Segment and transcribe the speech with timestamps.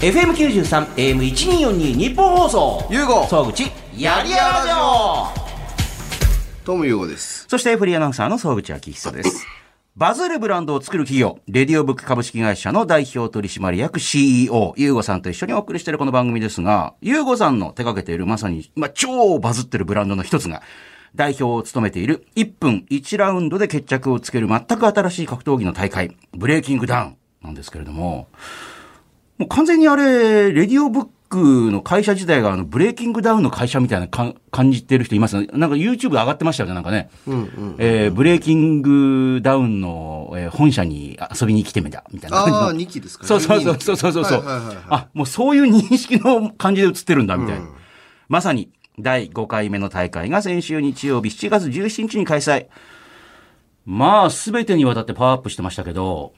[0.00, 2.86] FM93、AM1242 日本放送。
[2.88, 5.26] ゆうご総口、やりやらじょ
[6.64, 7.44] どうもゆうごです。
[7.50, 9.46] そしてフリーアナウンサーの総口昭久です。
[9.96, 20.62] バズるブランドを作る企業、レディオブック株式会社の代表取締役 CEO、ゆうごさんと一緒にお送りしているこの番組ですが、ゆうごさんの手掛けているまさに今超バズってるブランドの一つが、
[21.14, 28.28] 代表を務めている1分1ラウンドで決着をつける全く新しい格闘技の大会、ブレイキングダウンなんですけれども、
[29.40, 35.46] もう完全にあれ、レディオブックの会社自体があのブレイキングダウンの会社みたいなか感じてる人いますね。
[35.54, 37.08] なんか YouTube 上がってましたよね、なんかね。
[37.78, 42.58] えーブレイキングダウンの、えー本社に遊びに来てみた、みたいな感じの。
[42.58, 44.42] ああ、2期ですかそうそうそうそうそうそう。
[44.44, 47.66] あ、もうそういう認識の感じで映ってるんだ、みたいな。
[48.28, 52.66] まさに、第5回目の大会が先週日曜日7月17日に開催。
[53.86, 56.34] まあ、すべてにわたってパワーアップしてましたけど、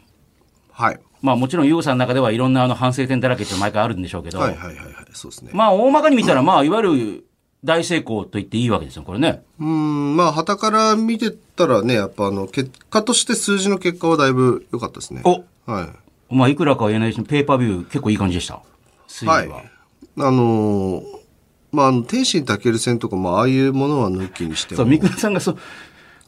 [0.70, 1.00] はい。
[1.22, 4.94] まあもちろん、ユーゴさんの中ではいろんなあの反省点だらけって毎回あるんでしょうけど、はいはいはいはい。
[5.14, 5.50] そうですね。
[5.54, 7.24] まあ大まかに見たら、まあいわゆる
[7.64, 9.42] 大成功と言っていいわけですよ、これね。
[9.60, 15.22] うーん、まあ、旗から見てたらね、やっぱあの、結果として数字の結果はだいぶ良かったですね。
[15.24, 15.84] おは
[16.30, 16.34] い。
[16.34, 18.60] まあいくらかは言えないし、ペーパービュー結構いい感じでした。
[19.06, 19.56] 推移は。
[19.56, 19.70] はい。
[20.18, 21.22] あのー
[21.70, 24.76] まあ、あの、天心武戦とか、まあ、ああいうものは抜きにしても。
[24.78, 25.56] そう、三倉さんがそ、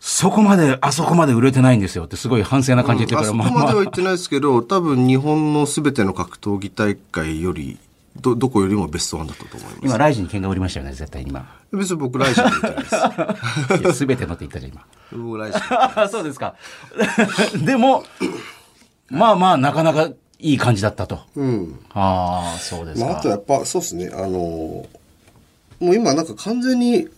[0.07, 7.79] そこまで、あそこまで売れてないんですよってすごい反省な感じで言ってるから、あそこまではま言ってないですけど、多分日本のすべての格闘技大会より、
[8.21, 9.79] ど、どこよりもベストワンだったと思います。
[9.83, 11.59] 今、ライジンに喧嘩売りましたよね、絶対に今。
[11.73, 13.97] 別に僕、ライジンって言ってないです。
[13.97, 14.85] すべてのって言ったじゃん、今。
[15.11, 15.61] 僕、ライジン。
[15.71, 16.55] あ そうですか。
[17.65, 18.05] でも、
[19.09, 21.21] まあまあ、なかなかいい感じだったと。
[21.35, 21.79] うん。
[21.95, 23.07] ああ、そうですか。
[23.07, 24.87] まあ、あとやっぱそうですねあの
[25.81, 27.09] もう今なんか完全に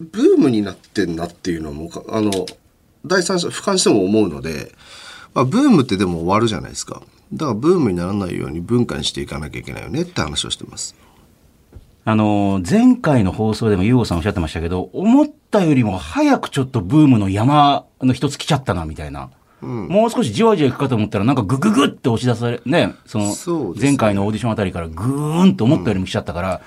[0.00, 2.30] ブームになってんなっていうのはもあの
[3.06, 4.72] 第三者俯瞰しても思うので、
[5.34, 7.02] まあ、ブームってでも終わるじゃないですか。
[7.32, 10.94] だからブームにならないように文化にしていかなきゃいけないよねって話をしてます。
[12.06, 19.30] あの、前回の放送でもユーゴさんおっしゃってましたけど、思ったよりも早くちょっとブームの山の一つ来ちゃったな、みたいな。
[19.62, 26.60] もう少しじわじわいくかと思ったら、なんかグググって押し出され、ね、その前回のオーディションあたりからグーンと思ったよりも来ちゃったから、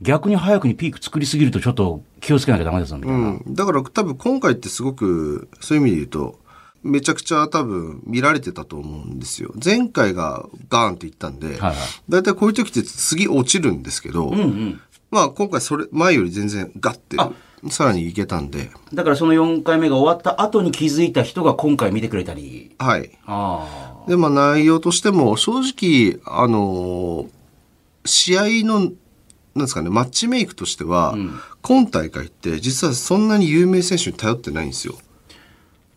[0.00, 3.18] 逆に早くにピーク作りすぎるとちょっと気をつけなきゃダメですよ、みたいな。
[3.18, 6.40] うん、だから多分今回ってすごくそういう意味で言うと
[6.82, 9.52] めちゃくちゃ多分見られてたと思うんですよ。
[9.62, 11.76] 前回がガーンっていったんで、はいはい。
[12.08, 14.32] だいたいこういう時って次落ちるんですけど、
[15.10, 17.16] まあ今回それ前より全然ガッて
[17.70, 18.70] さらにいけたんで。
[18.94, 22.74] だからその4回目が終わった後に気づいた人が今回見てくれたり。
[22.78, 23.10] はい。
[23.26, 24.06] あ。
[24.08, 27.28] でまあ内容としても正直あのー
[28.06, 28.92] 試合の
[29.54, 31.16] なんですかねマッチメイクとしては、
[31.62, 34.94] 今大会って実はそんなに有名選手に頼ってないんですよ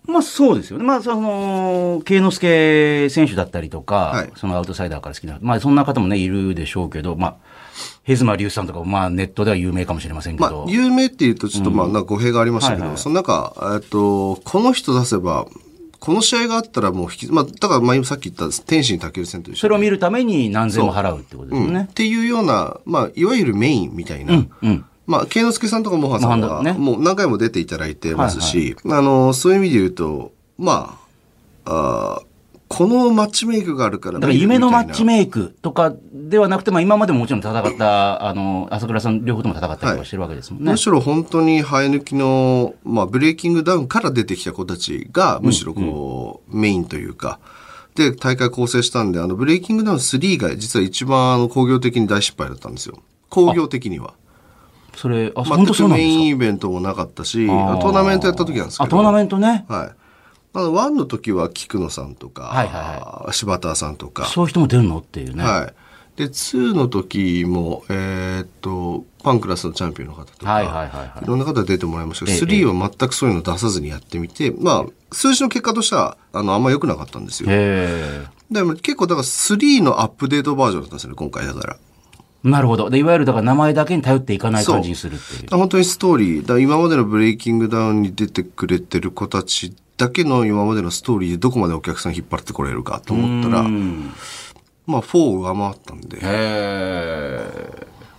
[0.07, 0.11] あ。
[0.11, 0.83] まあそうですよね。
[0.83, 7.35] まあその、慶之助選手だったりとか、はいそのアウトサイダーから好きな、まあそんな方もね、いるでしょうけど、まあ、
[8.03, 10.65] ヘズマリュウさんとかもまあネットでは有名かもしれませんけど。
[10.65, 15.47] まあ、有名っていうとちょっとまあなんか語弊がありましたけど、はいはいその中、えっと、この人出せば、
[16.03, 19.59] この試合があったらもう引き、まあ、だからまあ今さっき言った天心武戦と一緒で。
[19.61, 21.87] それを見るために何千も払うってことですよね。
[21.89, 24.85] っていうような、まあ、いわゆるメインみたいな、うん。
[25.07, 30.99] まあ、慶之助さんとかモハさんは、もう何回も出ていただいてますし、あの、そういう意味で言うと、ま
[31.63, 32.32] あ、あー
[32.77, 40.71] このマッチメイクがあるからだから夢のマッチイメイクとかではなくて、まあ今までももちろん戦った、あの、朝倉さん両方とも戦ったりとかしてるわけですもんね。
[40.71, 47.39] むしろ本当に生え抜きの、まあ、ブレイキングダウンから出てきた子たちが、むしろこう、メインというか、
[47.95, 52.97] で、大会構成したんで、あの、ブレイキングダウン3が実は一番あの工業的に大失敗だったんですよ。
[53.29, 54.13] 工業的には。
[54.95, 56.45] それ、あ、全本当そうくメインなんですか？
[56.45, 58.97] イベントもなかったし、トあーーナメントやった時なんですけあ、ど。
[58.97, 59.65] トーナメントね。
[59.67, 59.91] はい。
[60.53, 65.43] あの、1の時は菊野さんとか、はいはい柴田さんとか、そういう人も出るのっていうね。
[65.43, 65.73] はい。
[66.15, 77.47] で、2の時も、えーっと、パンクラスのチャンピオンの方とか、はいはいはいはいいろんな方出てもらいましたけええど、3は全くそういうの出さずにやってみて、まあ、数字の結果としては、あの、あんま良くなかったんですよ。
[77.49, 81.77] へでも結構、だから3のアップデートバージョンだったんですよね、今回だから。
[82.45, 82.49] え。
[82.49, 82.91] なるほど。
[82.91, 85.57] で、いわゆるだから名前だけに頼っていかない感じにするっていう。
[85.57, 89.73] 本当にストーリー、だ今までのブレイキングダウンに出てくれてる子たち
[90.03, 94.11] だけの今までのストーリーでどこまでお客さん引っ張ってこれるかと思ったら、うん。
[94.85, 96.17] まあ4を上回ったんで。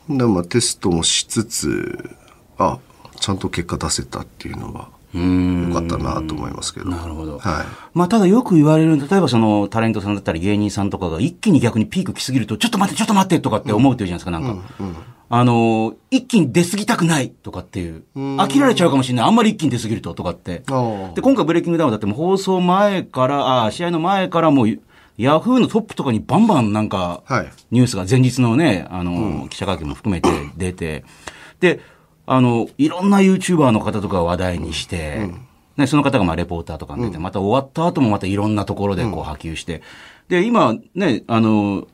[0.08, 2.16] でまあテストもしつつ、
[2.56, 2.78] あ、
[3.20, 5.68] ちゃんと結果出せたっていうのは、うん。
[5.68, 6.90] 良かったなと思いますけど。
[6.90, 7.38] なるほど。
[7.38, 7.64] はい。
[7.94, 15.04] まあ、ただよく言われる、例えばそのタレントさんだったり芸人さんとかが一気に逆にピーク来すぎると、ちょっと待って、ちょっと待ってとかって思うっていうじゃないですか、なんか。
[15.30, 18.04] あの、一気に出過ぎたくないとかっていう。
[18.14, 19.26] 飽きられちゃうかもしれない。
[19.26, 20.62] あんまり一気に出過ぎるととかって。
[21.14, 24.78] で、今回ブレイキングダウンだってもう放送前から、ああ、試合の前からもう、
[25.16, 31.04] ヤフーのトップとかにバンバンなんか、はいニュースが前日のね、あの、記者会見も含めて出て、
[31.60, 31.80] で、
[32.26, 35.30] あの、いろんな YouTuber の方とかを話題にして、
[35.76, 39.82] ね、その方がまあレポーターとかに出て、また終わった後もまたいろんなところでこう波及して、
[40.28, 41.86] で、今ね、あの、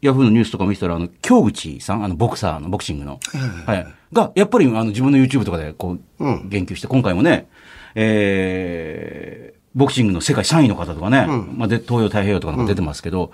[0.00, 3.18] ヤフーのニュースとか見てたら、あの、京口さん、あの、ボクサーの、ボクシングの、
[3.66, 3.86] はい。
[4.12, 6.48] が、やっぱり、あの、自分の YouTube とかで、こう、うん。
[6.48, 7.48] 言及して、今回もね、
[7.96, 13.32] えー、ボクシングの世界3位の方とかね、まあ、で、東洋太平洋とか出てますけど、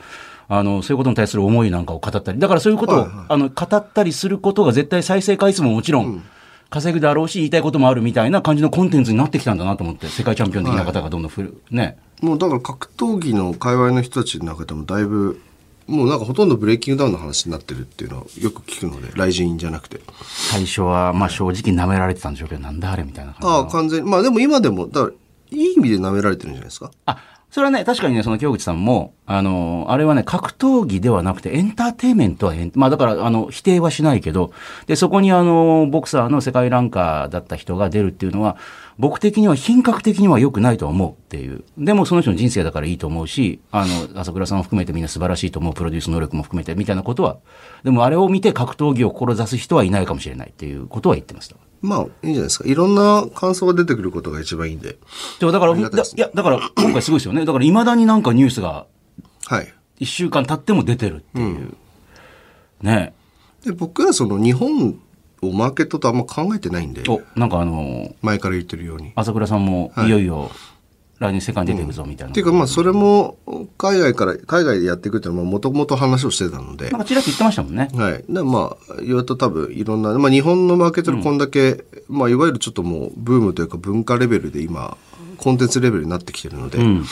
[0.48, 6.22] あの、そういうことに対する思いなんかを語ったり、だからそういうことを、あの、語ったりすることが絶対再生回数ももちろん、
[6.70, 11.98] 稼ぐだろうし、言いたいこともあるみたいな感じのコンテンツになってきたんだなと思って、世界チャンピオン的な方がどんどんふる、ね。
[12.20, 15.40] もうだから格闘技の界隈の人たちの中でもだいぶ、
[15.86, 20.00] もうなんかほとんどブレイキングダウンの話になってるっていうのはよく聞くので、雷神じゃなくて。
[20.24, 23.54] 最初は、まあ正直舐められてたんでしょうけど、なんだあれみたいな感じの。
[23.54, 24.10] ああ、完全に。
[24.10, 25.12] まあでも今でも、だから、
[25.50, 26.90] いい意味で舐められてるんじゃないですか？
[27.06, 27.18] あ、
[27.54, 34.52] それはね、確かにね、その京口さんも、あの、あれはね、格闘技ではなくて、エンターテイメントはエン、まあだから、あの、否定はしないけど、
[34.88, 38.56] で、そこにあの、ボクサーの世界ランカーだった人が出るっていうのは、
[38.98, 41.62] 僕的には品格的には良くないと思うっていう。
[41.78, 47.36] でもその人の人生だからいいと思うし、あの、朝倉さんを含めてみんな素晴らしいと思う、プロデュース能力も含めてみたいなことは、
[47.84, 51.54] でもあれを見て格闘技を志す人はいないかもしれないっていうことは言ってました。
[51.84, 52.68] まあ、いいんじゃないですか。
[52.68, 54.96] いろんな感想が出てくることが一番いいんで。
[55.38, 57.44] でもだから、いですだいや、だから今回すごいですよね。
[57.44, 58.86] だから未だになんかニュースが
[59.46, 59.72] はい。
[59.98, 61.74] 一週間経っても出てるっていう。
[62.82, 63.14] ね
[63.64, 64.98] で、僕らその日本
[65.42, 69.12] をマーケットとあんま考えてないんで、お、なんかあの、前から言ってるように。
[69.14, 70.50] 朝倉さんもいよいよ
[71.18, 72.32] 来年世界に出ていくぞみたいな。
[72.32, 73.38] っていうかまあそれも
[73.78, 77.88] 海外から、海外でやっていくっていうのはもともと話をしてたのでなん、かちらっと言ってましたもんね。
[77.94, 78.24] はい。
[78.28, 84.96] でまあ、言うと多分いろんな、まあ日本のマーケットでこんだけ、まあいわゆるちょっともうブームというか文化レベルで今、
[85.38, 87.04] コンテンツレベルになってきてるので、うん。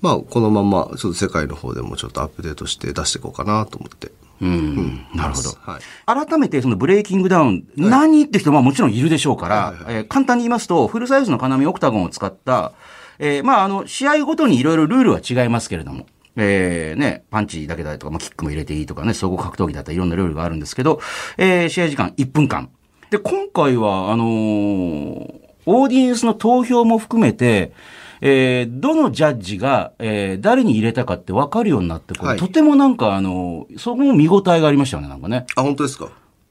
[0.00, 4.12] まあこのままちょっと世界の方でもちょっとアップデートして出していこうかなと思って。
[4.40, 5.06] うん。
[5.14, 5.50] なるほど。
[5.60, 6.26] はい。
[6.26, 12.72] 改めてそのブレイキングダウン、何って人はまあもちろんいるでしょうから、えー簡単に言いますと、フルサイズの金網オクタゴンを使った、
[13.18, 16.06] えーまああの、試合ごとにいろいろルールは違いますけれども、
[16.36, 21.00] えーね、パンチだけだとか、まあ、キックも入れていいとかね、総合格闘技だったりいろんなルールがあるんですけど、
[21.36, 22.70] えー試合時間1分間。
[23.10, 27.72] で、今回は、あのーオーディエンスの投票も含めて、
[28.20, 35.44] えーどのジャッジが、えー誰に入れたかって分かるようになって、これはいとてもなんか、あのーそこも見応えがありましたよね、なんかね。
[35.56, 36.08] あ、本当ですか？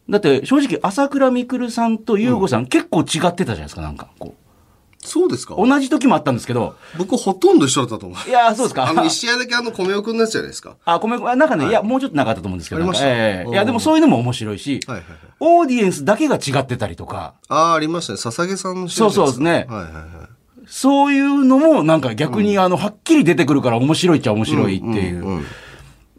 [0.09, 4.07] だって、正直、朝倉未来さんと優吾さん、結構違ってたじゃないですか、なんか。
[4.19, 4.35] こ
[4.99, 5.55] そうですか？
[5.55, 8.29] う同じ時もあったんですけど、僕ほとんど一緒だったと思う。
[8.29, 8.89] いやー、そうですか？
[8.89, 10.75] あの、一試合だけあの、米尾くんのやつじゃないですか？
[10.85, 13.07] あ、ごめん、あなんかね、い、や、もうちょっとなかったと思うんですけど、ありました？
[13.07, 15.17] えーいや、でもそういうのも面白いし、はいはいはい。
[15.39, 18.17] オーディエンスだけが違ってたりとか、ああ、ありましたね。
[18.17, 19.67] 笹毛さんの試そうそうですね。
[19.69, 20.05] はいはいはい。
[20.65, 25.25] そういうのもなんか逆に、あの、はっきり出てくるから面白いっちゃ面白いっていう。
[25.25, 25.45] うんうん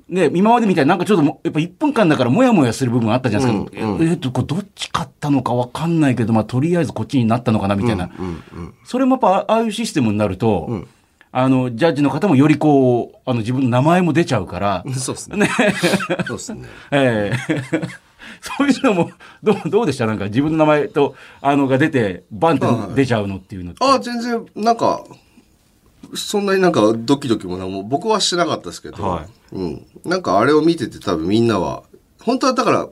[0.09, 3.99] ね、今までみたいになんかちょっともやっぱ1分間だからもやもやする部分あったじゃないですか。
[4.01, 8.11] ええっと、これどっち勝ったのかわかんないけど、まあ、とりあえずこっちになったのかなみたいな。
[8.85, 10.85] それもやっぱ、ああいうシステムになると、
[11.31, 15.37] あの、ジャッジの方もよりこう、あの、自分の名前も出ちゃうから、そうですね。
[15.37, 15.51] ね、
[16.27, 16.63] そうですね。
[16.91, 17.53] ええ
[18.41, 19.11] そういうのも、
[19.43, 20.07] どう、どうでした？
[20.07, 23.73] なんか自分の名前と、あの、が出て、バンって出ちゃうのっていうの。
[23.81, 25.03] ああ、全然、なんか、
[26.15, 29.87] そんなになんかドキドキもなんも、僕はしてなかったですけど、はいうん。
[30.05, 31.83] なんかあれを見てて多分みんなは、
[32.23, 32.89] 本当はだから、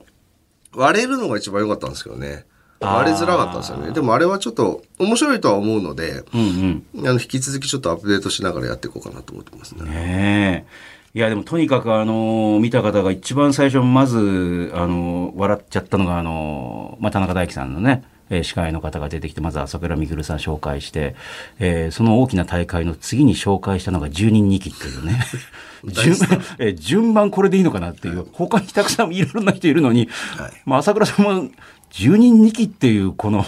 [0.73, 2.45] 割れるのが一番良かったんですけどね。
[2.79, 3.91] 割れづらかったんですよね。
[3.91, 7.07] でもあれはちょっと面白いとは思うので、うんうん。
[7.07, 9.89] あの、引き続きちょっとアップデートしながらやっていこうかなと思ってますね。
[9.89, 10.65] ね
[11.13, 11.17] え。
[11.17, 21.15] いや、でもとにかくあの、見た方が一番最初、まず、あの、笑っちゃったのが、あの、まあ、田中大樹さんのね、えー司会の方が出てきて、まず朝倉未来さん紹介して、
[21.59, 25.19] えーその大きな大会の次に紹介したのが10人2期っていうね。
[25.85, 26.15] 順
[26.59, 28.25] えー順番これでいいのかなっていう。
[28.33, 31.49] 他にたくさんいろんな人いるのに、はいまあ、朝倉さんも、
[31.91, 33.45] 10人2期っていう、この、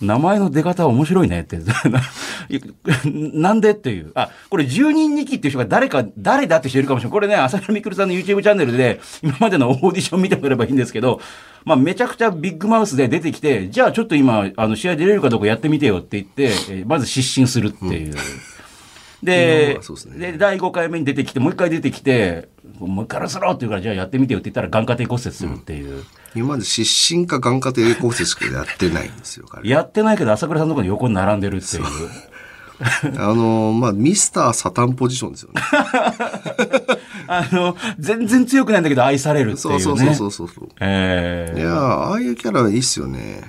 [0.00, 1.58] 名前の出方面白いねって。
[3.04, 4.12] なんでっていう。
[4.14, 7.12] あ、これ10人2期っていう人が誰か、誰だって人いるかもしれない。
[7.12, 11.20] これね、浅野みくるさんの YouTube チャンネルで、今までのオーディション見てもらえばいいんですけど、
[11.64, 18.14] まあ、めちゃくちゃビッグマウスで出てきて、じゃあちょっと今、あの、試合出れるかどうかやってみてよって言って、えまず失神するっていう。
[18.14, 18.59] でまあそう
[19.22, 22.48] ですねで、第5回目に出てきて、もう一回出てきて、
[22.78, 26.04] もう一回やらせろって言うから、じゃあやってみてよって言ったら、眼下底骨折するっていう。
[26.34, 29.68] 今まで失神か眼下底骨折しかやってないんですよ、彼。
[29.68, 31.84] やってないけど、朝倉さんのところに横に並んでるっていう。
[33.18, 35.60] あの、まあ、ミスターサタンポジションですよね。
[37.28, 39.80] あの、全然強くないんだけど愛されるっていうね。
[39.80, 40.68] そうそうそうそうそう。
[40.80, 43.42] ええいやーああいうキャラいいっすよね。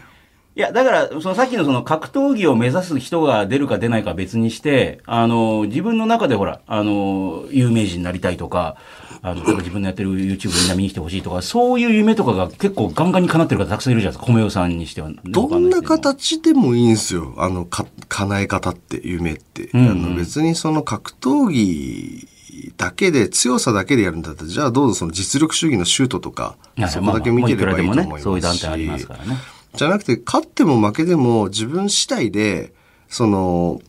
[0.54, 8.76] いや、だから、そのさっきのその格闘技を目指す人が出るか出ないかは別にして、あの、自分の中でほら、あの、有名人になりたいとか、
[9.22, 15.10] あの、自分のやってる YouTube みんな見に来てほしいとか、そういう夢とかが結構ガンガンに叶ってる方たくさんいるじゃないですか、米尾さんにしては。
[15.24, 17.34] どんな形でもいいんですよ。
[17.38, 19.70] あの、か、叶え方って、夢って。
[19.74, 22.28] うんうんあの別にその格闘技
[22.76, 26.58] だけで、強さだけでやるんだったら、じゃあどうぞその実力主義のシュートとか
[26.90, 28.22] そこだけ見てればいいと思いますし。
[28.22, 29.38] ね、そういう団体ありますからね。
[29.76, 32.74] じゃなくて、勝っても負けても自分次第で、
[33.08, 33.82] その、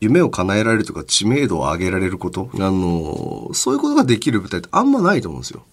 [0.00, 5.64] 夢を叶えられるとか知名度を上げられること、あの、そういうことができる舞台ってあんまないと思うんですよ。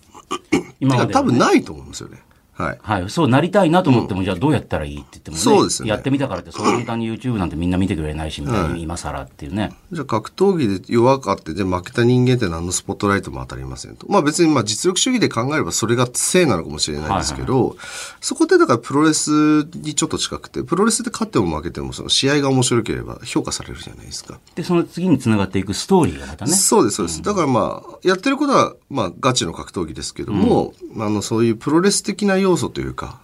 [0.79, 2.21] 今ね多分ないと思うんですよね。
[2.59, 2.77] はい。
[2.81, 5.41] はい、そうなりたいなと思っても、じゃあどうやったらいいって言ってもね。
[5.41, 9.71] そうですよねやってみたからって、そう簡単に YouTube なんてみんな見てくれないし、みたいに今更っていうね。
[9.93, 14.05] じゃあ格闘技で弱かって、で負けた人間って何のスポットライトも当たりませんと。
[14.11, 17.77] まあ別にまあ実力主義で考えればそれが正なのかもしれないですけど、
[18.19, 24.37] そこでだからプロレスにちょっと近くて、プロレスで勝っても負けてもその試合が面白ければ評価されるじゃないですか。
[24.55, 26.51] で、その次に繋がっていくストーリーがまたね。
[26.51, 27.21] そうです、そうです。
[27.21, 33.21] だからまあ、やってることは、まあ、ガチの格闘技ですけども、あの、そういうプロレス的な要素というか、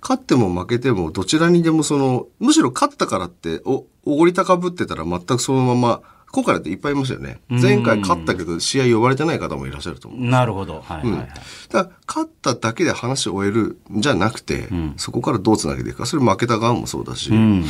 [0.00, 7.40] 勝っても負けても、どちらにでもその、むしろ勝ったからって、お、おごり高ぶってたら全くそのまま、今回だっていっぱいいましたよね。
[7.48, 10.20] 前回勝ったけど、試合呼ばれてない方もいらっしゃると思う。
[10.20, 10.82] なるほど。
[10.82, 11.28] はいはいはい。
[11.70, 14.68] だから、勝っただけで話を終えるんじゃなくて、
[14.98, 16.06] そこからどうつなげていくか。
[16.06, 17.64] それ負けた側もそうだし、うん。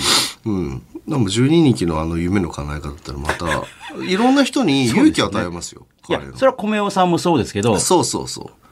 [0.45, 0.83] うん。
[1.07, 3.47] でも12人気のあの夢の叶え方だったらまた、
[4.05, 5.87] いろんな人に勇気を与えますよ。
[6.09, 8.68] いや彼、のそれは米尾さんもそうですけど、そうそうそう。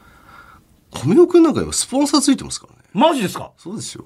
[0.91, 2.79] 米尾くんなんか今スポンサーついてますからね。
[2.93, 3.51] マジですか？
[3.57, 4.05] そうですよ。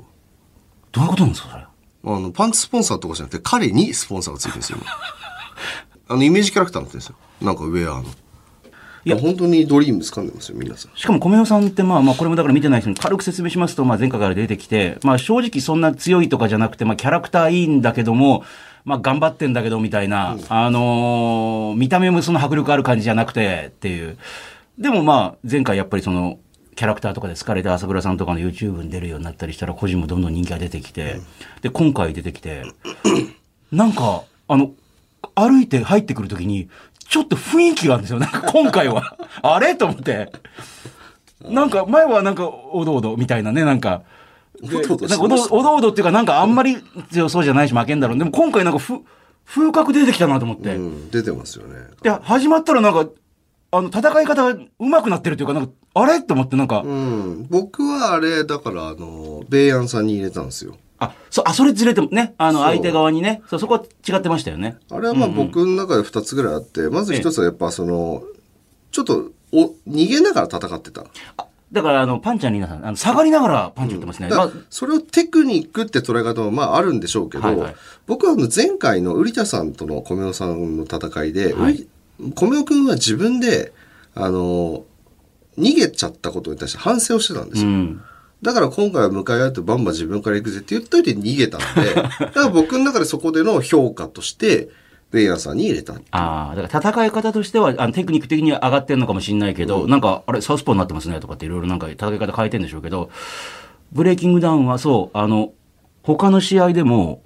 [0.91, 1.63] どういうことなんですか、それ？
[1.63, 4.77] あの、パンツスポンサーとかじゃなくて、彼にスポンサーがついてるんですよ。
[4.81, 4.91] 今
[6.15, 7.15] あの、イメージキャラクターになってるんですよ。
[7.41, 8.05] なんかウェアの。
[9.03, 10.97] いや、本当にドリーム掴んでますよ、皆さん。
[10.97, 18.43] しかも米尾さんって、まあまあ、これもだから見てない人に軽く説明しますと、まあ前回から出てきて、まあ正直そんな強いとかじゃなくて、まあキャラクターいいんだけども、
[18.85, 24.17] まあ頑張ってんだけどみたいな、あのー見た目もその迫力ある感じじゃなくてっていう。
[24.77, 26.37] でもまあ前回やっぱりその、
[26.75, 31.21] キャラクターとかで疲れた朝倉さんとかの YouTube に出るようになったりしたら個人もどんどん人気が出てきて、
[31.61, 32.63] で、今回出てきて、
[33.71, 34.71] なんか、あの、
[35.35, 36.69] 歩いて入ってくるときに、
[37.07, 38.19] ちょっと雰囲気があるんですよ。
[38.19, 39.17] なんか今回は。
[39.43, 39.75] あれ？
[39.75, 40.31] と思って。
[41.43, 44.03] なんか前はなんかおどおどみたいなね、なんか。
[44.61, 44.97] でお
[45.63, 46.77] どおどっていうかなんかあんまり
[47.11, 48.17] 強そうじゃないし負けんだろう。
[48.17, 49.01] でも今回なんかふ
[49.45, 50.75] 風格出てきたなと思って。
[50.75, 51.75] うん、出てますよね。
[52.03, 53.09] いや、始まったらなんか、
[53.71, 54.49] あの、戦い方が
[54.79, 56.21] 上手くなってるというか、なんか、あれ？
[56.21, 57.47] と思ってなんか、うん。
[57.49, 60.77] 僕はあれ、だから、あの、ベイヤンさんに入れたんですよ。
[60.99, 64.77] あ、そ、あ、それずれてもね、あの、そう相手側にね、そう、そこは違ってましたよね。
[64.89, 68.23] あれはまあ僕の中で二つぐらいあって、まず一つはやっぱその、
[68.91, 71.05] ちょっと、お、逃げながら戦ってた。
[71.37, 74.29] あだから、あの、パンチャーニーナさん、あの、下がりながらパンチ打ってますね。
[74.29, 77.75] まあだからそれをテクニックって捉え方もまああるんでしょうけど、はいはい
[78.07, 81.87] 僕はあの前回の瓜田さんとの米尾さんの戦いで、はい
[82.35, 83.71] 米尾くんは自分で、
[84.15, 84.83] あの、
[85.57, 87.69] 逃げちゃったことに対して反省をしてたんですよ。
[87.69, 88.01] うん。
[88.41, 94.69] だから今回は向かい合ってバンバン自分から行くぜって言っといて逃げたんで、 だから僕の中でそこでの評価として、
[95.11, 95.93] ベイヤンさんに入れた。
[96.11, 103.09] ああ、だから戦い方としては、あの、テクニック的には上がってんのかもしれないけど、なんか、あれ、サウスポーになってますねとかっていろいろなんか戦い方変えてんでしょうけど、
[103.91, 105.51] ブレイキングダウンはそう、あの、
[106.01, 107.23] 他の試合でも、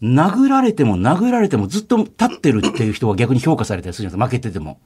[0.00, 4.78] 殴られても殴られてもずっと立ってるっていう人は逆に評価されたりするじゃないですか、負けてても。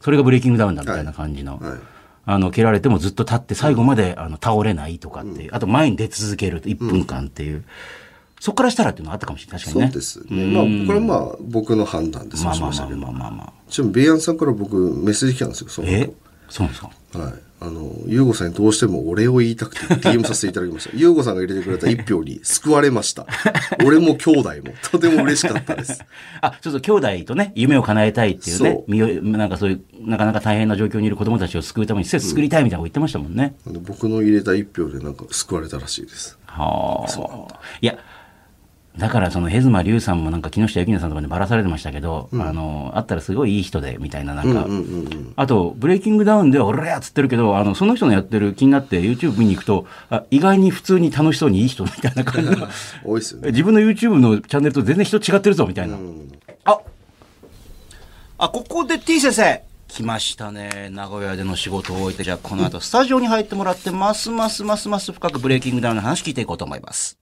[0.00, 1.58] それがブレイキングダウンだみたいな感じの。
[1.58, 1.93] はい。
[2.26, 5.50] あの、蹴られてもずっと立って最後まで、あの、倒れないとかっていう。
[5.52, 7.64] あと前に出続けると1分間っていう。
[8.40, 9.60] そこからしたらっていうのはあったかもしれない。
[9.60, 9.90] 確かにね。
[9.92, 10.46] そうですね。
[10.46, 13.52] まあ、これはまあ、僕の判断でそうしまあまあまあまあまあまあ。
[13.70, 16.10] ちなみにベイヤンさんから僕、メッセージ来たんですよ、その後え？
[16.48, 16.90] そうなんですか？
[17.18, 17.32] はい。
[17.66, 20.94] あの、ゆうごさんにどうしてもお礼を言いたくて DM させていただきました。
[20.94, 23.26] ゆうごさんが入れてくれた一票に救われました。
[23.84, 26.04] 俺も兄弟もとても嬉しかったです。
[26.42, 33.54] あ、ちょっと兄弟とね、夢を叶えたいっていうねそ、うなんかそういう、なかなか大変な状況にいる子供たちを救うために施設作りたいみたいなこと言ってましたもんね。
[33.66, 36.38] あの僕の入れた一票でなんか救われたらしいです。
[36.46, 37.60] はあ。
[37.80, 37.98] いや、
[38.98, 45.32] だからそのヘズマリュウさんもなんか木下ゆきなさんとかにばらされてましたけど、あの、会ったらすごいいい人で、みたいななんか、うんうんうん。
[45.34, 52.68] あと、ブレイキングダウンでは俺やっつってるけど、あの、その人のやってる気になって YouTube 見に行くと、あ意外に普通に楽しそうにいい人みたいな感じの、
[53.04, 53.50] 多いですよね。
[53.50, 55.96] 自分の YouTube のチャンネルと全然人違ってるぞみたいな。
[56.64, 56.78] あ
[58.38, 60.88] あ、ここで T 先生来ましたね。
[60.92, 67.18] 名古屋での仕事を終えて、じゃあこの後スタジオに入ってもらって、ますますますます深くブレイキングダウンの話聞いていこうと思います。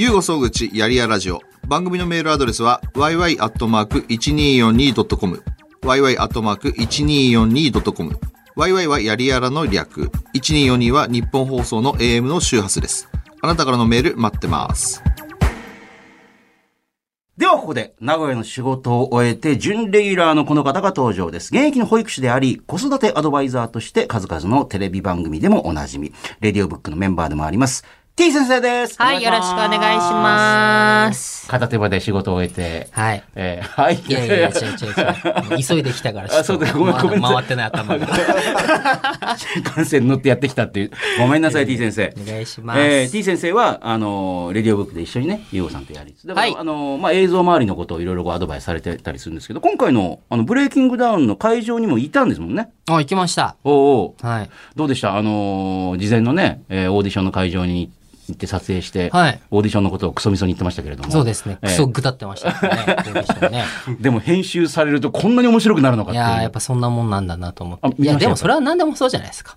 [0.00, 1.40] ゆうご総口やりやラジオ。
[1.66, 5.42] 番組のメールアドレスは yy.1242.com。
[5.82, 8.20] yy.1242.com。
[8.56, 10.12] yy はやりやらの略。
[10.36, 13.08] 1242は日本放送の AM の周波数です。
[13.42, 15.02] あなたからのメール待ってます。
[17.36, 21.50] ではここで、名古屋の仕事を終えて、準レギュラーのこの方が登場です。
[21.52, 27.84] 現役の保育士であり、子育てアドバイザーとして数々のテレビ番組でもおなじみ、レディオブックのメンバーでもあります。
[28.18, 29.00] T 先生です。
[29.00, 31.46] はい、よろしくお願いします。
[31.46, 33.22] 片手間で仕事を終えて、はい。
[33.36, 33.94] えーはい。
[33.94, 35.64] いやいやいや、違う違う違う。
[35.64, 38.08] 急いできたから、あそうだごめんごめん回ってない頭が。
[39.36, 40.90] 新幹線に乗ってやってきたっていう。
[41.20, 42.12] ごめんなさい、T 先生。
[42.20, 42.80] お願いします。
[42.80, 46.26] えー、T 先生は、あのー、レディオブックで一緒にね、ゆうごさんとやりつつ。
[46.26, 52.72] だから、はいあのー、まあ、映像周りのことをいろいろごアドバイスされてたりするんですけど、今回の、あの、ブレイキングダウンの会場にもいたんですもんね。
[52.88, 53.54] あ、行きました。
[53.62, 53.74] おう
[54.06, 54.50] おうはい。
[54.74, 55.16] どうでした？
[55.16, 57.98] あのー事前のね、えーオーディションの会場に行って
[58.46, 61.10] 撮影して、はいオーディションのことをクソみそに言ってましたけれども。
[61.10, 61.58] そうですね。
[61.62, 63.50] えークソぐたってましたからね。
[63.50, 63.64] ね。
[64.00, 68.02] でも編集されるとこんなに面白くなるのかっていやーやっぱそんなもんなんだなと思って。
[68.02, 69.56] いや、でもそれは何でもそうじゃないですか。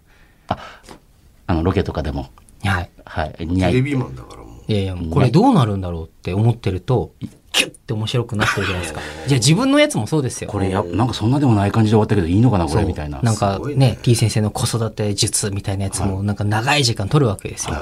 [1.47, 2.29] あの、ロケとかでも。
[2.63, 2.89] はい。
[3.05, 3.35] はい。
[3.39, 3.71] 似合い。
[3.71, 4.71] テレビマンだからもう。
[4.71, 7.13] いやいや、これどうなるんだろうって思ってると、
[7.51, 9.01] キュッて面白くなってるじゃないですか。
[9.27, 10.49] じゃあ自分のやつもそうですよ。
[10.49, 13.21] これや、なんかそんなでもない感じで終わったけどいいのかな、これみたいな。
[13.21, 17.75] なんかね、T 先生の子育て術みたいなやつもなんか長い時間取るわけですよ。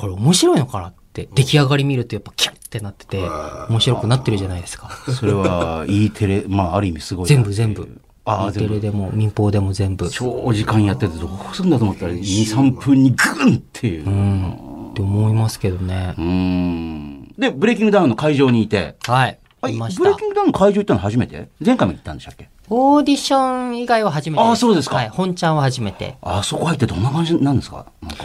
[0.00, 3.20] これ面白いのかなって、出来上がり見るとやっぱキャッてなってて、
[3.68, 4.90] 面白くなってるじゃないですか。
[5.12, 7.42] それは、E テレ、まあ、ある意味すごいな全。
[7.42, 8.00] 部全部。
[8.24, 8.68] ああ、E テ。
[8.68, 10.08] レでも民放でも全部。
[10.08, 14.06] 長時間やっててどうするんだと思ったら、2、3分にグンっていう。
[14.06, 14.88] ううん。
[14.90, 16.14] って思いますけどね。
[16.18, 17.34] ーん。
[17.38, 19.38] で、ブレイキングダウンの会場にいて、はい。
[19.62, 19.84] ブレイキ。
[19.84, 19.88] ン
[20.28, 21.48] グダウンの会場行ったの初めて？
[21.64, 22.48] 前回も行ったんでしたっけ？
[22.68, 24.42] オーディション以外は初めて。
[24.42, 25.08] あそうですかはい。
[25.10, 26.16] 本ちゃんは初めて。
[26.22, 27.86] あそこ入ってどんな感じなんですか？
[28.02, 28.24] なんか。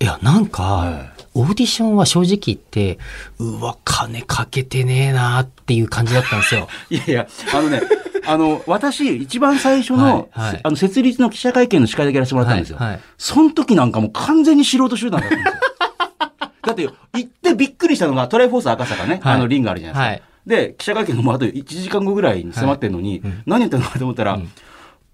[0.00, 2.98] いや、なんか、はオーディションは正直言って、
[3.38, 6.68] うわ、金かけてねえなっていう感じだったんですよ。
[6.90, 7.82] いやいや、あのね、
[8.26, 12.78] あの、私、一番最初の、はいはいあの、設立の記者会見の司会だけやらせてもらったんですよ。
[12.78, 15.54] はいはいその時なんかもう完全に素人集団だったんですよ。
[16.62, 20.10] だって、行ってびっくりしたのが、トライフォース赤坂ね、はいあの、リングあるじゃないですか。
[20.10, 24.38] はいで、記者会見のもうあと1時間後ぐらいに迫ってんのに、何言ってんのかと思ったら、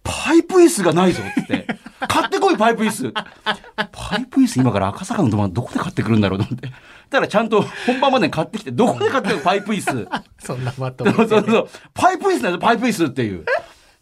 [0.03, 1.67] パイプ椅子がないぞって、
[2.09, 6.69] 買ってこいパイプ椅子パイプ椅子今から赤坂のど真んどこで買ってくるんだろうと思って。
[6.69, 6.73] だ
[7.19, 10.09] からちゃんと本番までに買ってきて、どこで買ってくるパイプ椅子。
[10.45, 11.69] そんなまとそうそうそう。
[11.95, 13.45] パイプ椅子なんでパイプ椅子っていう。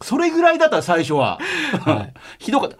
[0.01, 1.39] それぐらいだった最初は。
[2.37, 2.77] ひどかった。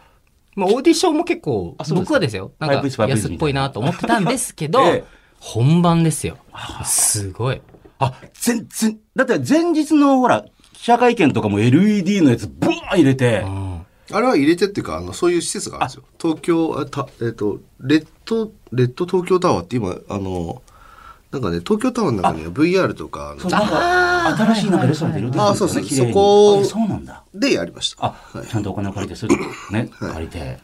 [0.56, 2.54] まあ、オーディションも結構僕はですよ。
[2.60, 6.38] なんかパイプ椅子パイプ椅子安っぽいなと思ってたんですけど、ええ本番ですよ。
[6.84, 7.62] すごい。
[8.00, 10.46] あ、全然、だって前日のほら、
[10.80, 13.86] 記者会見とかも LED のやつブワーン入れて、うん。
[14.12, 16.04] あれは入れてっていうか、あの、そういう施設があるんですよ。
[16.18, 20.62] 東京、あたえっ、と、レッド、レッド東京タワーって今、あの、
[21.32, 27.24] なんかね、東京タワーの中には VR とか、新しいなんかレストランでいろいろあそうそう綺麗にそこあそうなんだ。
[27.36, 28.08] でやりました。
[28.08, 28.15] あ、
[28.50, 29.36] ちゃんとお金を借りて、それ
[29.70, 30.58] ね、借りて。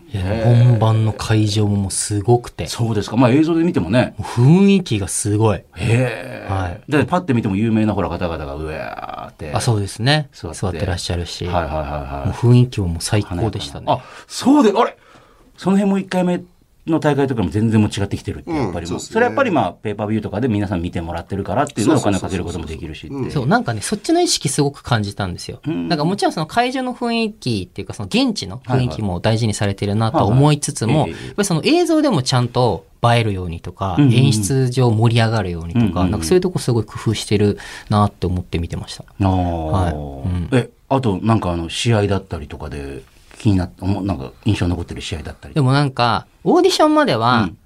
[0.43, 3.15] 本番の会場ももうすごくて、そうですか。
[3.15, 4.15] まあ映像で見てもね。
[4.19, 5.59] 雰囲気がすごい。
[5.59, 6.47] へえ。
[6.49, 9.53] はいで、パッて見ても有名なほら方々がうわーって。
[9.53, 10.29] あ、そうですね。
[10.33, 12.31] 座ってらっしゃるし、はいはいはいはい。
[12.31, 13.85] 雰囲気ももう最高でしたね。
[13.87, 14.97] あ、そうで、あれ？
[15.57, 16.43] その辺も1回目
[16.87, 18.93] の大会とかも全然もう違ってきてるって、やっぱりもう。
[18.93, 23.09] うんそうですねそれはやっぱりまあ、ペーパービューとかで皆さん見てもらってるからっていうのはお金をかけることもできるし。
[23.31, 25.61] そう、なんかね、そっちの意識すごく感じたんですよ。
[25.67, 37.57] んなんかもちろんその会場の雰囲気っていうか、その現地の雰囲気も大事にされてるなとは思いつつも、やっぱりその映像でもちゃんと映えるようにとか、うんうん演出上盛り上がるようにとか、うんうんうんなんかそういうとこすごい工夫してる
[37.89, 39.03] なって思って見てました。
[39.03, 43.01] ああ、はいうんえ、あとなんかあの、試合だったりとかで
[43.39, 45.53] 気になった、なんか印象に残ってる試合だったり。
[45.53, 47.57] でもなんか、オーディションまでは、うん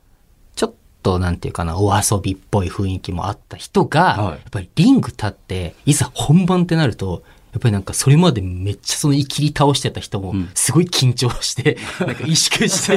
[0.55, 12.95] ちょっとなんていうかな、お遊びっぽい雰囲気もあった人が、はいやっぱりリング立って、いざ本番ってなると、やっぱりなんかそれまでめっちゃそのいきり倒してた人もん、すごい緊張して、 なんか萎縮して、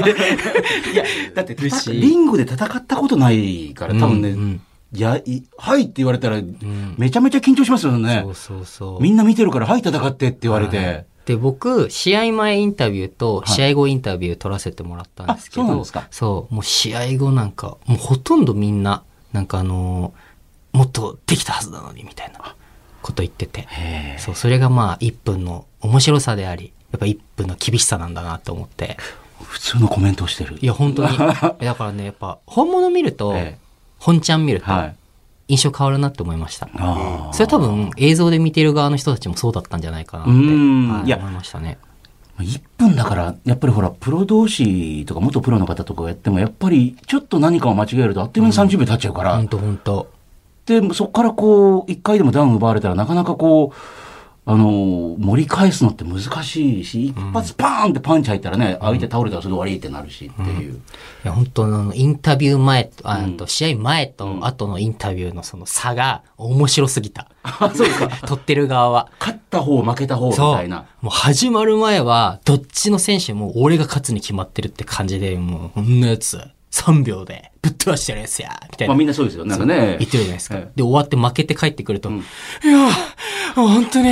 [0.92, 1.55] いや、だって
[1.92, 4.61] リングで戦ったことないから、多分ね、うんうん
[4.95, 6.38] いや、いはいって言われたら、
[6.99, 8.31] めちゃめちゃ緊張しますよねそ。
[8.31, 9.03] うそうそう。
[9.03, 10.77] みんな見てるから、はい戦ってって言われて。
[10.77, 20.33] はいで、僕、試合前インタビューとい試合後インタビュー取らせてもらったんですけど、あそうそうもう試合後なんか、もうほとんどみんな、なんかあのー
[20.73, 22.57] もっとできたはずなのに、みたいな
[23.03, 23.69] こと言ってて。
[24.19, 28.97] そう、それがまあ、1分の面白さであり、やっぱ1分の厳しさなんだなと思って。
[29.45, 30.59] 普通のコメントをしてる。
[30.61, 31.19] いや、本当に。
[31.19, 31.35] だ
[31.75, 33.63] からね、やっぱ、本物見ると、ええ
[33.99, 34.97] 本ちゃん見ると、はい。
[35.53, 36.67] 印象変わるなって思いました。
[37.33, 40.88] それ多分、映像で見てる側の人たちもそうだったんじゃないかなって、うん。
[40.88, 41.77] はい思いましたね。
[42.38, 50.09] 1分だから、やっぱりほら、プロ同士とか元プロの方とかやっても、やっぱりちょっと何かを間違えるとあっという間に30秒経っちゃうから、本当本当
[50.65, 54.02] で、そこからこう、1回でもダウン奪われたらなかなかこう、
[54.45, 60.75] あの、盛り返すのって難しいし、一発パーンってパンチ入ったらね、相手倒れたらそれで終わりってなるしっていう。
[60.75, 60.79] い
[61.23, 67.29] や、本当あの、インタビュー前と、あと試合前と後のインタビューのその差が面白すぎた。
[67.45, 68.09] あ、そうですか。
[68.27, 69.11] 撮ってる側は。
[69.21, 70.37] 勝った方、負けた方み。
[70.37, 70.87] たいな。
[71.01, 76.41] もう始まる前は、どっちの選手も俺が勝つに決まってるって感じで、もう、こんなやつ、
[76.73, 78.93] 3秒でぶっ飛ばしてるやつや、みたいな。
[78.93, 79.45] まあみんなそうですよ。
[79.45, 79.97] なんかね。
[80.01, 80.57] 言ってるじゃないですか。
[80.57, 82.15] ええで、終わって負けて帰ってくると、い
[82.67, 82.89] や、
[83.55, 84.11] 本当に、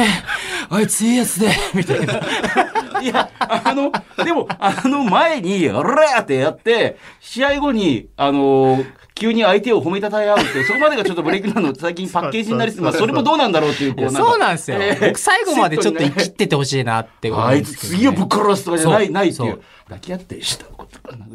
[0.69, 2.21] あいついいやつで、 みたいな。
[3.03, 3.91] いや、あの、
[4.25, 8.85] でも、あの前に、おらーってやって、試合後に、あの
[9.21, 14.79] 急に相手を褒めたたえ合うって、そこまでがちょっとブレイクダウンの最近パッケージになりつつ、まあそれもどうなんだろうっていう、こうなんかそうなんですよ。
[14.81, 19.63] ええ僕最後までちょっと生きっててほしいなって思うんあいつですけどね次をぶっ殺すとかじゃない、ないっていそうう。
[19.85, 21.27] 抱き合ってしたことかな。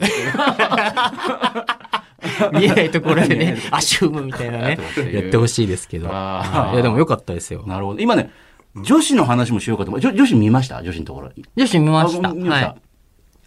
[2.60, 4.80] 見えないところでね、足踏むみたいなね、
[5.14, 6.08] やってほしいですけど。
[6.08, 7.64] いや、でもよかったですよ。
[7.68, 8.00] なるほど。
[8.00, 8.32] 今ね、
[8.76, 10.02] 女子の話もしようかと思う。
[10.02, 10.82] 女女子見ました？
[10.82, 11.32] 女子のところ。
[11.56, 12.30] 女子見ました。
[12.30, 12.68] あ見ました。
[12.70, 12.82] はい。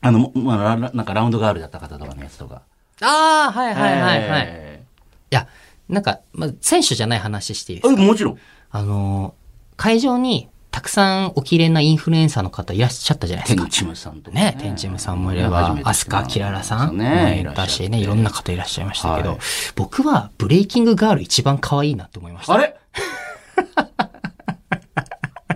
[0.01, 2.63] あの、まあ、ラなんかラウンドガールだった方とかのやつとか。
[3.01, 4.43] ああ、はいはいはいはい。
[4.43, 4.83] いえ
[5.31, 5.47] や、
[5.89, 8.03] なんか、まあ、選手じゃない話していいでーすか？
[8.03, 8.39] あもちろん。
[8.71, 13.63] あのー、会場にたくさんお綺麗なインフルエンサーの方いらっしゃったじゃないですか。
[13.63, 17.89] テンチムさんとかね、テンチムさんもいれ初ばめ、てアスカキララさんねね、いらっしゃって。
[17.89, 19.39] ね、いろんな方いらっしゃいましたけど、はい。
[19.77, 22.55] 僕はブレイキングガール一番可愛いなって思いました。
[22.55, 22.75] あれ？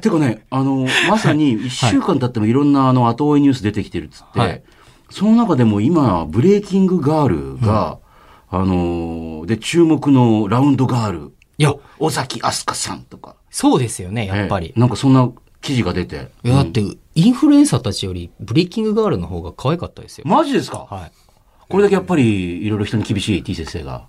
[0.00, 4.62] てかね、あの、まさに一週間経ってもいろんなあの後追いニュース出てきてるっつって、はい
[5.12, 7.98] その中でも今、ブレイキングガールが、
[8.50, 13.36] あの、で、注目のラウンドガール、いや、尾崎飛鳥さんとか。
[13.50, 14.80] そうですよね、やっぱりええ。
[14.80, 16.30] なんかそんな記事が出て。
[16.42, 16.82] いや、だって、
[17.14, 20.24] インフルエンサーたちよりブレイキングガールの方が可愛かったですよ。
[20.26, 20.86] マジですか？
[20.90, 21.12] はい。
[21.68, 23.94] これだけやっぱりいろいろ人に厳しい T 先生が。
[23.94, 24.08] あ、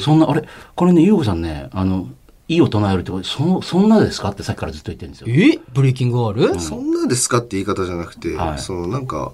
[0.00, 2.08] そんな、あれこれね、ゆうこさんね、あの、
[2.48, 4.30] いいを唱えるってことそ、そんなですか？
[4.30, 5.26] ってさっきからずっと言ってるんですよ。
[5.28, 5.58] え？
[5.72, 7.38] ブレイキングガール、そんなですか？
[7.38, 9.32] って言い方じゃなくて、はいそのなんか、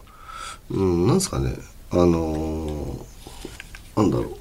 [0.70, 1.54] うん、なんですかね、
[1.90, 3.04] あのー
[3.96, 4.36] なんだろう。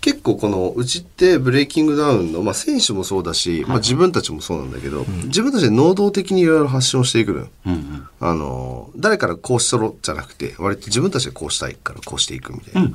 [0.00, 7.48] 結構このうちってブレイキングダウンの、まあ、選手もそうだし、まあ、自分たちもそうなんだけど、自分たちで能動的にいろいろ発信をしていくのよ。
[7.66, 8.08] うんうん。
[8.20, 12.90] あのー誰からこうしとろじゃなくて割と自分たちでこうしたいからこうしていくみたいな。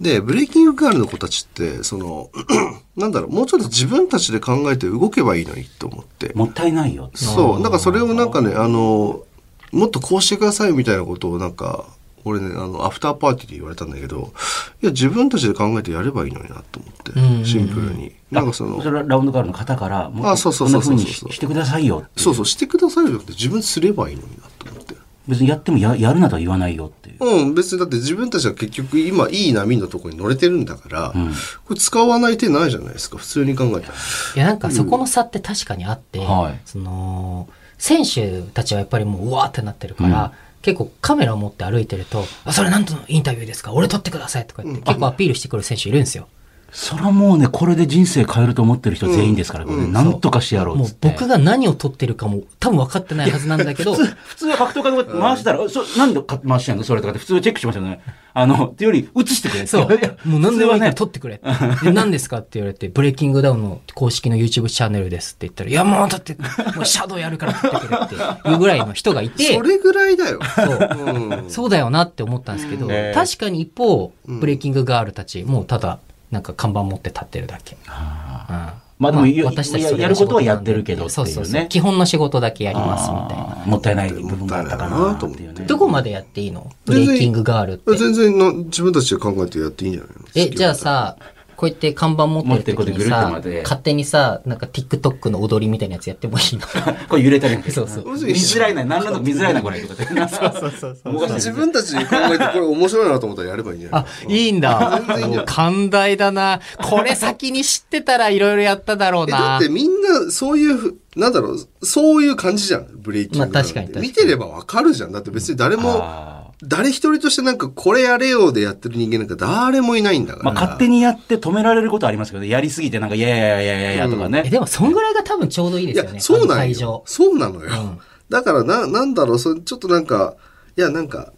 [0.00, 2.30] でブレイキングガールの子たちってその
[2.96, 6.32] なんだろうもうちょっと自分たちで考えて動けばいいのにと思って。
[6.34, 7.10] もったいないよ。
[7.14, 7.60] そう。
[7.60, 9.22] なんかそれをなんかね、あの、
[9.72, 11.86] もっとこうしてくださいみたいなことをなんか、
[12.24, 14.32] 俺ね、あの、アフターパーティーで言われたんだけど、
[14.80, 18.12] いや、自分たちで考えてやればいいのになと思って、うんうんうんシンプルに。
[18.30, 24.94] なんかそのそ、れはラウンドガールの方から、もっとあそうそうそうそうこんな風にししてくださいよっていそうそう、してくださいよじゃなくて自分ですればいいのになと思って。
[25.26, 27.24] 別にやってもややるなとは言わないよっていう。
[27.24, 31.32] うん、別にだって自分たちは結局今いい波のところに乗れてるんだから、ん
[31.64, 33.94] これ使わない手ないじゃないですか、普通に考えたら。
[34.36, 37.48] いや、なんかそこの差って確かにあって、はいその、
[37.82, 43.72] 選手たちはやっぱりもううわーってなってるから、結構カメラを持って歩いてると、あ、それなんとのインタビューですか？
[43.72, 46.28] 俺撮ってくださいとか言って、結構アピールしてくる選手いるんですよ。
[46.74, 50.88] それはもうね、これで人生変えると思ってる人全員ですから、これねなんとかしてやろうもう。
[51.02, 56.82] 僕が何を撮ってるかも多分分かってないはずなんだけど、普通 は格闘家とか回したら、そなんでか回してんの？
[56.84, 58.00] それとかって普通はチェックしますよね。
[58.34, 59.66] あの、っていうより映してくれって。
[59.66, 60.14] そういや。
[60.24, 61.84] もう何でもいいから普通撮ってくれって。
[61.84, 66.34] で何ですかって言われて、ブレイキングダウンの公式の YouTube チャンネルですって言ったら、いやもうだって、
[66.74, 68.14] もうシャドウやるから撮ってくれって
[68.48, 70.40] いうぐらいの人がいてそ、れぐらいだよ。
[70.56, 70.78] そう。
[71.14, 75.98] うんそうだよなって思ったんですけど、えー確かに一方、ブレイキングガールたち、もうただ、
[76.32, 77.76] なんか看板持って立ってるだけ。
[77.76, 81.66] うんまあでもや私たちやることはやってるけどっていうねそうそうそう。
[81.66, 83.64] 基本の仕事だけやりますみたいな。
[83.66, 85.64] もったいない部分があったかなっていうね。
[85.66, 86.70] どこまでやっていいの？
[86.84, 87.96] ブレイキングガールって。
[87.96, 90.24] 全然な自分たちで考えてやっていいんじゃないの？
[90.36, 91.16] え、じゃあさ、
[91.62, 96.66] こうやって看板持ってる時に持ってこうやってぐるっさ勝手にさ、なんか TikTok の踊りみたいなやつやってもいいの
[97.08, 99.80] これ揺れたりそうそう見づらいな、何らの見づらいな、これ。
[99.82, 100.04] とかって。
[100.34, 104.04] そうそうそう自分たちで考えてこれ面白いなと思ったらやればいいんじゃない？
[104.04, 105.44] あ、いいんだ。
[105.46, 106.58] 寛大だな。
[106.82, 109.58] これ先に知ってたらいろいろやっただろうえだな。
[109.58, 113.46] ってみんなそういうふ、なんだろう、そういう感じじゃん、ブレイキング。
[113.52, 115.12] まあ確かに確かに見てればわかるじゃん。
[115.12, 120.42] だって別に誰も、あ誰一人としてなんかこれやれよでやってる人間なんか誰もいないんだから。
[120.42, 124.42] ーまあ勝手にやって止められることはありますけどね、やりすぎてなんか、いやいやいやいやいやとかえ、ね。
[124.44, 127.02] でもそんぐらいが多分ちょうどいいでいやすよね。、そうなんあの会場よ。。
[127.06, 127.70] そうなのよ。
[127.70, 127.98] うん
[128.30, 130.36] だからな、なんだろう、それちょっとなんか、
[130.78, 131.34] いや、なんか、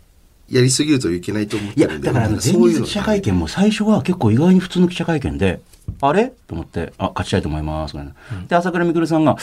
[0.48, 2.06] やりすぎるといけないと思っいや、てるんで。
[2.06, 5.60] だからあの、前そういうの日記者会見も最初は結構意外に普通の記者会見で、
[6.00, 6.32] あれ？
[6.46, 7.96] と思って、あ、勝ちたいと思います。
[7.96, 9.36] みたいなで、朝倉未来さんが、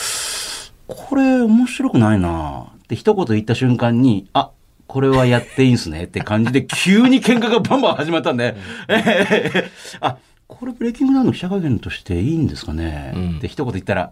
[0.88, 4.52] これ面白くないなって一言言った瞬間に、あ、
[4.92, 8.58] これはやっていいんすねって感じで、 急に喧嘩がバンバン始まったんで、
[8.90, 9.70] えー
[10.02, 13.38] あ、これブレイキングダウンの記者会見としていいんですかね、うん。
[13.38, 14.12] って一言言ったら、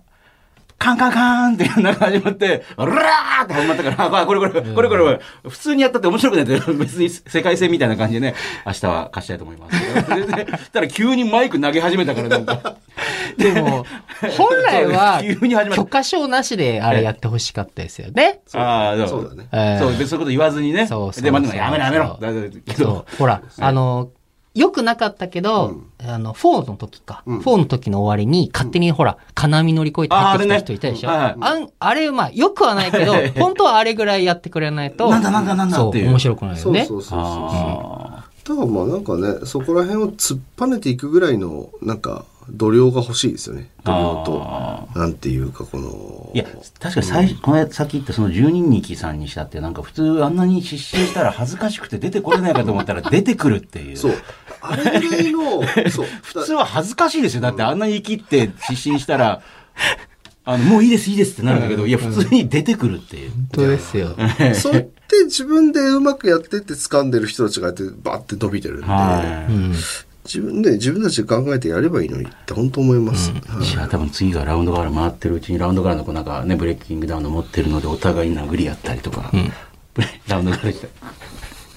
[0.79, 8.33] カンカンカンってなんか始まって、うらーって始まったから、あこれこれ、これこれこれ、普通にやったって面白くないって、別に世界戦みたいな感じでね、
[8.65, 10.71] 明日は貸したいと思います。
[10.71, 12.77] たら急にマイク投げ始めたからなんか。
[13.37, 13.85] でも、
[14.37, 18.39] 本来は 急に始まった許可証なしであれやってほしかったですよね。
[18.53, 19.49] ああ、そうだね。
[19.51, 20.87] えーそう、別にそういうこと言わずにね。
[20.87, 22.19] そうそうで、まあ、やめろやめろ。
[22.77, 23.17] そう。
[23.17, 24.09] ほら、あの、
[24.55, 27.23] 良くなかったけど、あの、4の時か。
[27.27, 31.09] 4の時の終わりに、勝手にほら、金網乗り越えて入ってきた人いたでしょ？
[31.09, 36.09] ああれねあんあれ、まあ、良くはないけど、本当はあれぐらいやってくれないと、なんだなんだなんだそうっていう。
[36.09, 36.85] 面白くないよね。
[36.85, 37.29] そうそうそうそう。
[37.29, 43.69] あだからまあなんかね、そこら辺を突っぱねていくぐらいの、なんか、度量が欲しいですよね。
[43.83, 46.35] 度量と、なんていうか、このー。
[46.35, 46.45] いや、
[46.79, 53.97] 確かに最初、このさっき言ったその十人力さんにしたって、なんか普通あんなに失神したら恥ずかしくて出てこれないかと思ったら 出てくるっていう。
[53.97, 54.13] そう。
[54.62, 56.05] あれぐらいの、 そう。
[56.23, 57.41] 普通は恥ずかしいですよ。
[57.41, 59.41] だってあんなに生きって失神したら、
[60.45, 63.31] あの、もういいです、いいですってなるんだけど、いや、普通に出てくるっていう。
[63.31, 64.15] 本当ですよ。
[64.55, 70.08] そうやって自分でうまくやってって掴んでる人たちがやってバッて伸びてるんで、はい。
[70.37, 70.43] うん。
[70.43, 73.31] 自分で自分たちで考えてやればいいのにって本当思います。
[73.31, 79.31] はいじゃあ多分次がラウンドガール回ってるうちにラウンドガールの子なんかね、ブレイキングダウンの持ってるのでお互いに殴り合ったりとか、
[79.93, 80.89] ブレ ラウンドガール。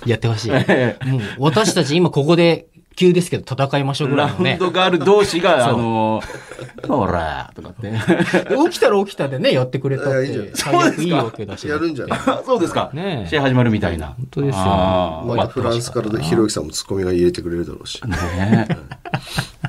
[0.06, 0.50] やってほしい。
[1.08, 4.50] もう、私たち今ここで、急ですけど戦いましょうぐらいのね。
[4.50, 7.92] ラウンドガール同士が、あのー、ほらーとかって。
[8.70, 10.26] 起きたら起きたでね、やってくれたって
[11.05, 11.66] いやいわけだし。
[11.68, 12.18] やるんじゃない？
[12.26, 12.90] あ そうですか。
[12.92, 14.09] ねえ試合始まるみたいな。
[14.09, 18.00] 本当ですよまあ、フランスからでひろゆきさんもツッコミが入れてくれるだろうし。
[18.07, 18.16] ね
[18.70, 18.76] え。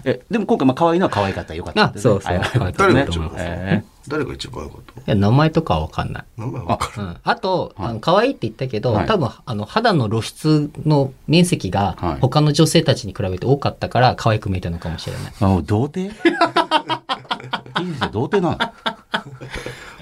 [0.06, 1.54] え、でも今回、まあ、可愛いのは可愛かった。
[1.56, 2.14] よかったですね。
[2.16, 6.24] あそうそうはい可愛かったね一番え誰が一番良かったいや、名前とかはわかんない。
[6.38, 7.04] 名前わかる。
[7.04, 15.22] うん、あと、あの可愛いって言ったけど、はい多分あの肌の露出の面積がはい他の女性たちに比べて多かったから可愛く見えたのかもしれない。
[15.32, 16.14] ー、あ、童貞？
[17.82, 18.58] いいですよ、童貞なの。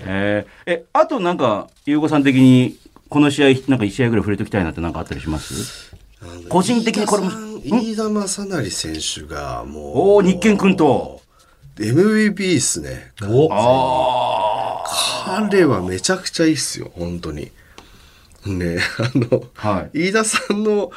[0.06, 2.78] えーえ、あとなんか、ゆうごさん的に、
[3.10, 5.96] この試合、なんか一試合ぐらい触れておきたいなってなんかあったりします？
[6.50, 7.30] 個人的にこれも
[7.64, 8.94] 飯田正成選
[9.28, 9.84] 手がもう。
[10.18, 11.21] おー日健君と。
[11.78, 13.14] MVP っすね。
[13.52, 14.84] あ
[15.26, 17.52] 彼はめちゃくちゃいいっすよ、本当に。
[18.46, 20.92] ね、 あの、はい飯田さんの、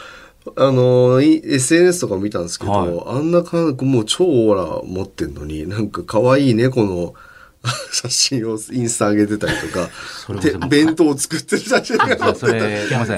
[0.56, 7.14] あの、い SNS とか見たんですけど、はいあんな感じ、もう超オーラ持ってんのに、なんか可愛い猫の
[7.92, 9.88] 写真をインスタ上げてたりとか
[10.40, 12.30] で弁当を作ってる写真が載あ。
[12.32, 12.60] ってたり。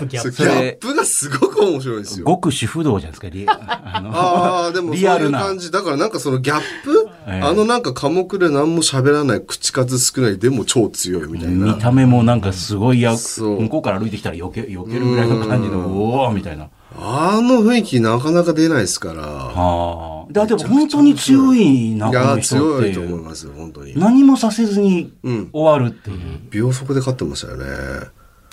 [0.08, 2.26] ギャップがすごく面白いんですよ。
[2.26, 5.40] 極主不動じゃないですか、リあのああ、でもそういうリアルな。
[5.40, 5.70] 感じ。
[5.72, 11.74] だからなんかそのギャップ、ええあのなんか寡黙で何も喋らない、口数少ない、でも超強いみたいな。
[11.74, 16.68] 見た目もなんかすごいや、そう向こうから歩いてきたら避け、避けるぐらいの感じの、おおみたいな。
[16.98, 19.22] あの雰囲気なかなか出ないですから。
[19.24, 20.32] ああ。
[20.32, 23.08] だでも本当に強いな、いや、この人っ強いていう。
[23.08, 23.98] と思いますよ、本当に。
[23.98, 26.16] 何もさせずにうん終わるっていう。
[26.50, 27.64] 秒速で勝ってましたよね。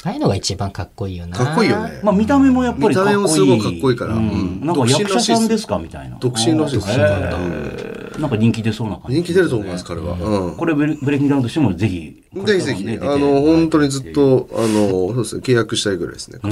[0.06, 1.38] ああいうのが一番かっこいいよな。
[1.38, 2.02] かっこいいよね。
[2.04, 3.16] まあ見た目もやっぱりかっこいい。
[3.16, 4.24] 見た目もすごいかっこいいからううん
[4.62, 4.66] ん。
[4.66, 6.18] なんか役者さんですかみたいな。
[6.20, 9.18] 独身らしいですへーなんか人気出そうな感じ。
[9.18, 10.14] 人気出ると思います、彼は。
[10.14, 10.56] うん。
[10.56, 12.24] これブレブレイキングダウンとしてもぜひ。
[12.46, 14.12] ぜひぜひ、あの、本当にずっ。
[14.14, 16.40] と、あの、そうですね、契約したいぐらいですね。
[16.44, 16.48] お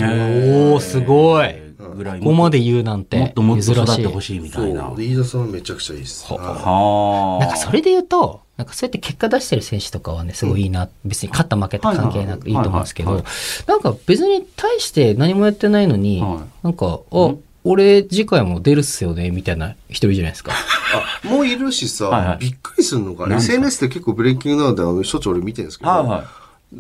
[0.78, 1.72] ー、すごい。
[1.96, 4.22] ぐらいここまで言うなんてもっともっと珍しい育ってほ。
[4.22, 4.94] しいみそたいな。
[4.98, 6.32] 飯田さんはめちゃくちゃいいです。
[6.32, 7.38] は。
[7.40, 10.90] なんかそれで言うと、なんかそうやって結果出してる選手とかはね、すごいいいな。
[11.04, 13.24] 別に勝った負けと関係なくいいと思うんですけど、
[13.68, 20.54] なんか別に対して何もやってないのにはい、なんか、あ、俺次回も出るっすよね、みたいな一人いるじゃないですか。
[21.24, 26.26] あ、もういるしさ、はいはいびっくりするのか？SNS で結構ブレイキングダウンであのしょっちゅう俺見てるんですけど、はいは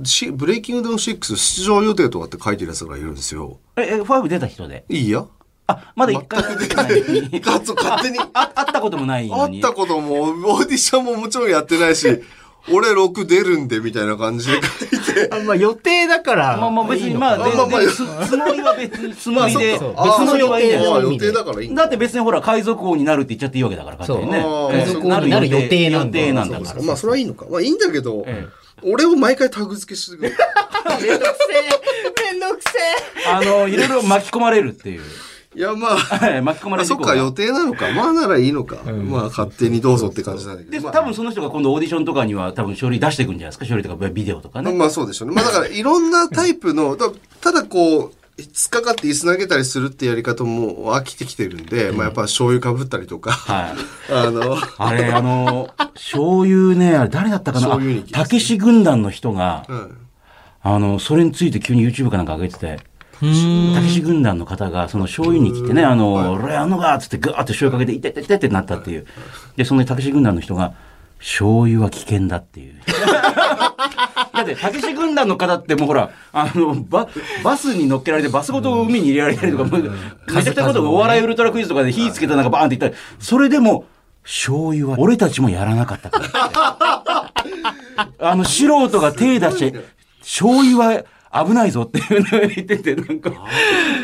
[0.03, 0.05] い。
[0.07, 3.57] しブレイキングダウン6出場予定とかって書いてるやつがいるんですよ。
[3.75, 4.83] え、え、ファイブ出た人で？
[4.89, 5.25] いいや。
[5.67, 8.19] あ、まだ一回も出てない勝手に。
[8.33, 9.57] あ、会ったこともないのに。
[9.57, 12.07] 会ったことも、オーディションももちろんやってないし、
[12.69, 15.29] 俺6出るんでみたいな感じで書いて。
[15.33, 16.57] あまあ予定だから。
[16.57, 17.81] まあまあ別に、まあ、まあまあ
[18.27, 21.83] つもりは別に、つもりで、別の予定だからいいんだ。
[21.83, 24.39] だって別にほら、海賊王になるって言っちゃっていいわけだから、勝手にね。
[24.39, 26.81] 海賊王になる予定なんだ予定なんだから。
[26.83, 27.45] まあそれはいいのか。
[27.49, 28.45] まあいいんだけど、え
[28.83, 30.35] 俺を毎回タグ付けしてくる。
[31.01, 35.01] めんどくせえめんどくせえあの、いろいろ巻き込まれるっていう。
[35.53, 37.91] いやまあ、はい巻き込まれるそっか予定なのか。
[37.91, 38.77] まあならいいのか。
[38.83, 40.83] まあ勝手にどうぞって感じなんだけで、ど。
[40.83, 44.71] まあ多分その人が今度オーディションとかには多分書類出していくんじゃないですか書類とかビデオとかね。
[44.71, 45.35] まあそうでしょうね。
[45.35, 47.11] まあだからいろんなタイプの、だ
[47.41, 53.75] ただこう、突っかかって椅子投げたりするってやり方も飽きてきてるんで、まあやっぱ醤油かぶったりとか、はい。
[54.09, 57.67] あの、あれ、あの、醤油ね、あれ誰だったかな？
[57.67, 59.97] 醤油にたけし軍団の人が、うん。
[60.63, 62.79] あの、それについて急に YouTube かなんか上げてて、
[63.21, 69.05] たけし軍団の方が、その醤油に来てね、あの、俺あんのかっつってガーって醤油かけて、いてててってなったっていう。
[69.55, 70.73] で、そのたけし軍団の人が、
[71.19, 72.73] 醤油は危険だっていう。
[74.33, 77.07] だって、たけし軍団の方ってもうほら、あの、バ、
[77.43, 83.85] バスに乗っけられて、バスごと海に入れられたりとか、もうめちゃくちゃことがお笑いウルトラクイズとかで火つけたなんかバーンって言ったり、それでも、
[84.23, 87.31] 醤油は俺たちもやらなかったから。
[88.19, 89.83] あの、素人が手出して、
[90.21, 93.31] 醤油は危ないぞっていうのを言ってて、なんか、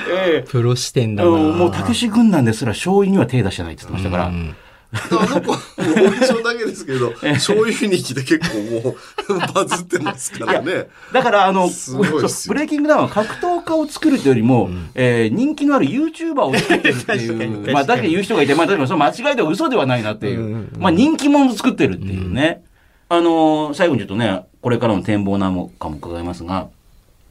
[0.09, 0.49] ええ。
[0.49, 1.31] プロ視点だあな。
[1.31, 10.87] のもう、たけし軍団ですら醤油には手出してないって言ってましたから、あの子、オーディションだけですけど、 醤油日に来て結構もうバズってますからね。
[11.11, 12.53] だから、あの、すごいっすよ。
[12.53, 22.63] ブレイキングダウンは格闘家を作るというよりも、えー人気のある YouTuber を作ってるっていう、まあ、だけ言う人がいて、まあ、でもその間違いでは嘘ではないなっていう、まあ、人気者を作ってるっていうね。
[23.09, 26.67] あのー最後にちょっとね、これからの展望なのかも伺いますが、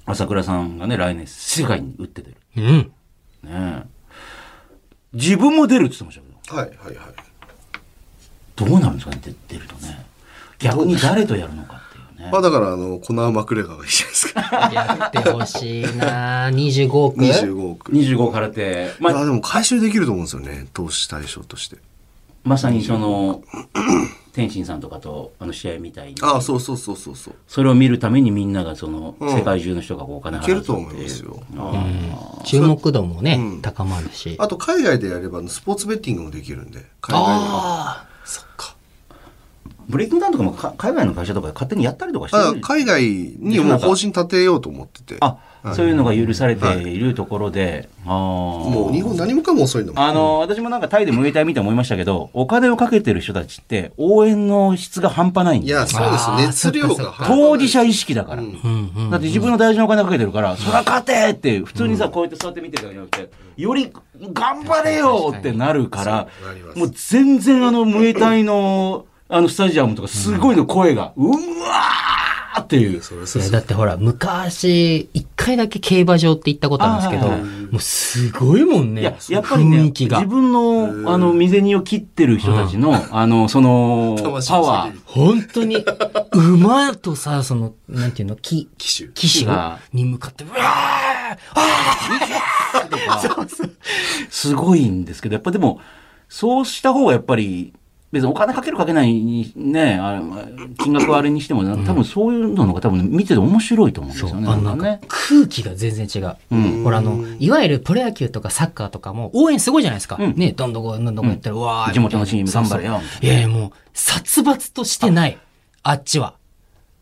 [0.07, 2.37] 朝倉さんがね、来年世界に打って出る。
[2.57, 2.92] うん。
[3.42, 3.83] ね
[5.12, 6.57] 自分も出るって言ってましたけど。
[6.57, 7.14] はいはいはい。
[8.55, 10.07] どうなるんですかね、出出るとね。
[10.59, 12.38] 逆に誰とやるのかっていうね ま。
[12.38, 14.71] あだから、あの、コナー・マクレガーがいいじゃないですか。
[14.73, 17.16] やってほしいな 25億。
[17.21, 17.92] 25億。
[17.92, 20.66] 25からて、まあ、まあでも回収できると思うんですよね。
[20.73, 21.77] 投資対象として。
[22.45, 23.42] まさにその、
[24.37, 27.35] 天心さんとかとあの試合みたいに、ああ、そうそうそうそうそう。
[27.49, 34.37] それを見るためにみんながその、うん世界中の人がこうお金払いけると思いますよあ注目度もね、うん高まるし。
[34.38, 36.85] あと海外でやればスポーツベッティングもできるんで。
[37.01, 37.46] 海外で。
[37.49, 38.77] ああ、そっか。
[39.09, 39.12] ー
[39.88, 45.16] ブレイキングダウンとかもか海外の会社とかで勝手にやったりとかしてるあ海外にもう方針立てようと思ってて。
[45.20, 45.38] あ、はい
[45.74, 50.00] そういうのが許されているところで、あももう日本何もかも遅いんだも。
[50.00, 50.02] ん。
[50.02, 55.79] あの、私もなんかタイでムエタイ見て思いましたけど、お金をかけてる人たちって応援の質が半端ないんですよ。
[55.79, 57.11] いや、そうです熱量が。
[57.12, 57.40] 半端ない。
[57.40, 58.42] 当事者意識だから。
[58.42, 58.48] だ
[59.16, 63.92] って自分の大事なお金かけてるから、そら勝てって、普通にさ、こうやって座って見てるだけじゃなくて、より
[64.33, 66.29] 頑張れよってなるから
[66.74, 72.15] もう全然あの、ムエタイの、あの、スタジアムとかすごいの声が、うわー
[72.61, 73.03] っていう。
[73.03, 79.01] それそれいやだってほら、昔、一回だけ競馬場って行ったことあるんですけど、あはいはいもうすごいもんね。
[79.01, 80.29] いや、やっぱりね、雰囲気が自。
[80.29, 85.01] 分の、あの、未銭を切ってる人たちの、あの、その、魂パワー。
[85.05, 85.85] 本当に、
[86.33, 89.11] 馬とさ、その、なんていうの、騎、機種。
[89.14, 90.55] 騎士がに向かって、うわ
[92.88, 93.47] とか、
[94.31, 95.81] すごいんですけど、やっぱでも、
[96.29, 97.73] そうした方がやっぱり、
[98.12, 100.23] 別にお金かけるかけないにね、あ
[100.79, 104.47] 金額はあれにしても、多分そういうのが多分見てて面白いと思うんですよね。
[104.77, 105.01] ね。
[105.09, 106.37] 空気が全然違う。
[106.53, 110.16] うんほら、あの、いわゆるプロ野球とかサッカーとかも応援すごいじゃないですか。
[110.21, 115.38] うんね、どんどこ、どんどこやったら、うわー地元のチーム頑張れよいやいや、もう、殺伐としてない。
[115.83, 116.35] あっちは。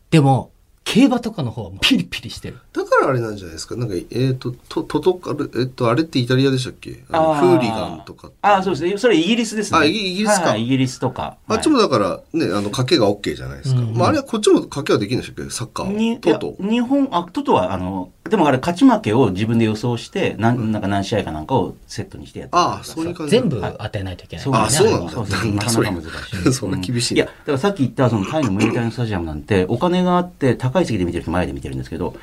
[0.09, 0.51] でも、
[0.85, 2.59] 競馬とかの方はピリピリしてる。
[2.71, 3.75] だからあれなんじゃないですか？
[3.75, 7.03] なんか、えっ、と、と、トトカル、えっ、と、あれってイタリアでしたっけ？
[7.11, 8.37] あのあフーリガンとかって。
[8.43, 8.97] ああ、そうですね。
[8.97, 9.79] それイギリスですね。
[9.79, 11.37] あイギリスかはいイギリスとか。
[11.47, 13.81] あっちもだから、ね、あの、賭けが OK じゃないですか。
[13.81, 15.51] まあ、あれはこっちも賭けはできるんでしたっけ？
[15.51, 16.19] サッカー。
[16.19, 23.31] トト日本、あ、トトは、あの、でもあれ、勝ち負けを自分で予想して、なんなんか何試合かなんかをセットにしてやってるああ、そういう感じ。
[23.31, 24.45] 全部当てないといけない。
[24.51, 26.53] あそうなんだそうそうなんだそれなかなか難しい。
[26.53, 32.15] そんな厳しいいや、だからさっき言った、そのタイのムエタイのスタジアムなんて、お金があって、高い席で見てる人前で見てるんですけど、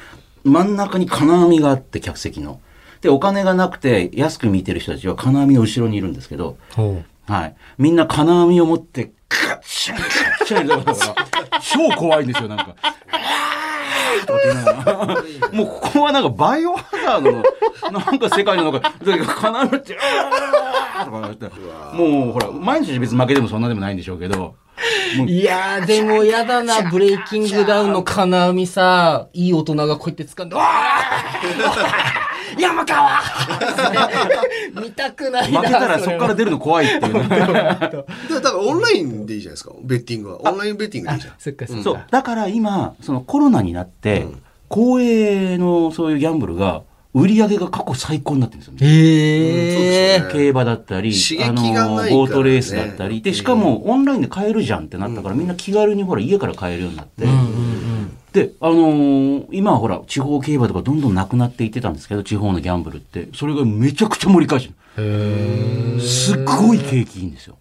[0.45, 2.61] 真ん中に金網があって、客席の。
[3.01, 6.57] で、お金がなくて、安く見てる人たちは金網の後ろにいるんですけど、
[7.27, 7.55] はい。
[7.79, 10.97] みんな金網を持って、カッチンカッチンだから、
[11.61, 12.77] 超怖いんですよ、なんか。
[15.53, 17.43] もうここはなんかバイオハザードの、
[17.91, 21.47] なんか世界の中、だけど金網って、あーとか言って、
[21.97, 24.55] もうほら、毎日別に負けてもそんなでもないんでしょうけど、
[25.27, 32.23] いやー、でもやだな、ブレイキングダウンの金網さ、いい大人がこうやって掴んで、わー
[32.61, 33.19] 山川
[34.83, 35.61] 見たくないな。
[35.61, 37.29] 負けたらそこから出るの怖いっていうね。
[37.29, 39.73] だだからオンラインでいいじゃないですか。
[39.83, 40.41] ベッティングは。
[40.43, 41.35] オンラインベッティングでいいじゃん。
[41.39, 41.83] そっかそっか。
[41.83, 42.05] そう。
[42.11, 44.27] だから今、そのコロナになって、
[44.69, 46.83] 公営のそういうギャンブルが、
[47.15, 48.79] 売り上げが過去最高になってるんですよね。
[48.81, 50.29] へー。
[50.29, 50.33] ね。
[50.33, 52.11] 競馬だったり、刺激あの、がないからね。
[52.11, 57.27] ボートレースだったり、で、しかもオンラインで買えるじゃんってなったから、みんな気軽にほら家から買えるようになって、
[58.33, 66.01] で、あのー今はほら、地方競馬とかどんどんなくなっていってたんですけど、地方のギャンブルって、それがめちゃくちゃ盛り返してる。
[66.01, 67.57] すっごい景気いいんですよ。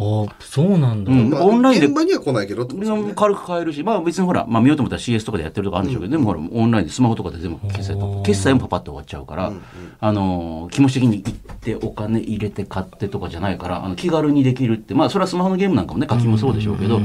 [0.00, 1.10] あそうなんだ。
[1.10, 3.14] うんまあ、オンラインで現場には来ないけどね。
[3.16, 9.52] 軽く買えるし、まあ別にほら、まあ見ようと思ったら CS とかでやってるとかあるんでしょうけど、でもほら、オンラインでスマホとかで全部決済決済もパパッと終わっちゃうから、
[10.00, 17.00] あのー、気持ち的に行ってお金入れて買ってとかじゃないから、あの、気軽にできるって、まあそれはスマホのゲームなんかもね、課金もそうでしょうけど、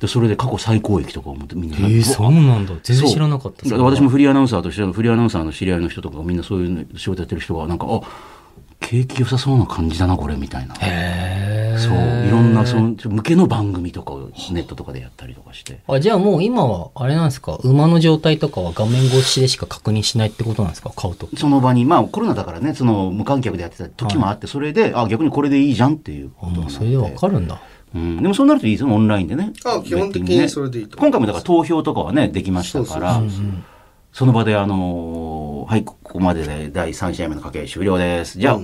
[0.00, 2.74] で、それで過去最高益とかをみんな、えー、そうなんだ。
[2.82, 3.76] 全然知らなかった。
[3.76, 8.00] 私もフリーアナウンサーとして、フリーアナウンサーの知り合いの人とかがみんなそういう仕事やってる人が、なんか、あ、
[8.80, 10.74] 景気良さそうな感じだな、これ、みたいな。
[10.80, 11.59] へー。
[11.80, 11.92] そう。
[12.26, 15.80] いろんな、その、向けの番組とかをネットとかでやったりとかして。
[15.88, 17.58] あ、じゃあもう今は、あれなんですか？
[17.64, 20.90] 馬の状態とかは画面越しでしか確認しないってことなんですか？
[20.94, 21.28] 買うと。
[21.36, 26.76] その場に、まあコロナだからね、その無観客でやってた時もあって、それで、あ、逆にこれでいいじゃんっていうことになって。
[26.76, 27.60] あそれでわかるんだ。
[27.92, 29.52] うん、でもそうなるといいですよ、オンラインでね。
[29.64, 33.20] あ基本的にそれでいいと思今回もだから投票とかはね、できましたから、
[34.12, 38.38] その場であのーはい、ここまでで第3試合目の掛け合い終了です。
[38.38, 38.60] じゃあ、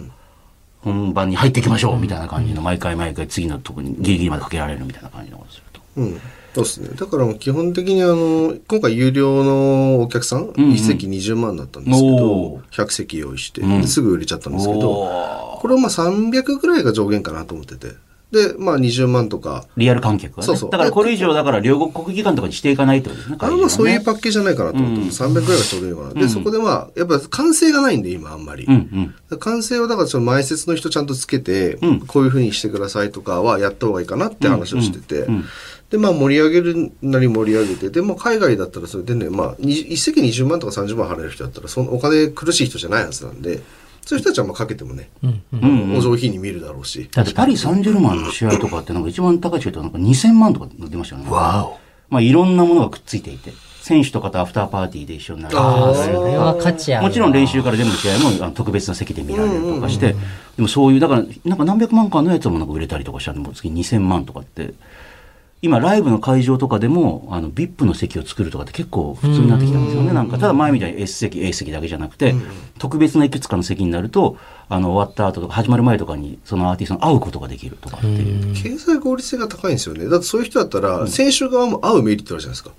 [0.80, 5.80] 本番に入っていきましょうみたいな感じの、毎回毎回次のとこにギリギリまでかけられるみたいな感じのことすると。
[5.96, 6.20] うん。
[6.54, 6.88] そうですね。
[6.96, 17.94] だから基本的にあの、今回有料のお客さん、1席20万だったんですけおどー、100席用意して、ですぐ売れちゃったんですけど、これをまあ300ぐらいが上限かなと思ってて。
[18.36, 20.46] で、まあ20万とか、リアル観客はね。
[20.46, 23.36] そうそうだからこれ以上、だから両国国技館とかにしていかないってことですね。
[23.40, 26.20] あれはそういうパッケージじゃないかなと思って、300ぐらいがちょうどいいのかな。
[26.20, 28.64] で、そこでまあ、やっぱ歓声がないんで、今あんまり。
[28.64, 29.38] うんうん。
[29.38, 35.44] 歓声はだからその前説の人ちゃんとつけて、うんこういうふうにしてくださいとかはやった方がいいかなって話をしてて、うんうん
[35.90, 43.60] でまあ盛り上げるなり盛り上げてでも海外だったらそれでねまあに一席20万とか30万払える人だったらそのお金苦しい人じゃないはずなんで
[44.06, 45.10] そういう人たちはまあかけてもね、
[45.92, 51.30] お上品に見るだろうし、だってパリ・サンジェルマンの試合とかってなんか一番高いチケットなんか2000万とか出ましたよね。
[51.30, 51.78] わお。
[52.08, 53.52] まあいろんなものがくっついていて、
[53.82, 55.58] 選手とかとアフターパーティーで一緒になる。
[55.58, 57.08] あーそれは価値あるわ。
[57.08, 60.14] もちろん練習から全部の試合もあの特別な席で見られるとかして、
[60.56, 64.72] でもそういう、だから、なんか何百万かのやつもなんか売れたりとかしたんで、もう月2000万とかって、
[65.62, 70.12] 今ライブの会場とかでも、あの、VIP の席を作るとかって結構普通になってきたんですよね。
[70.12, 72.34] なんか、ただ前みたいに S 席、A 席だけじゃなくて、
[72.78, 74.36] 特別ないくつかの席になると、
[74.68, 78.54] あの、終わった後とか始まる前とかに、そのアーティストに会うことができるとかっていう。
[78.54, 80.08] 経済合理性が高いんですよね。
[80.08, 82.70] だってそういう人だったら、選手側も会うメリットあるじゃないですか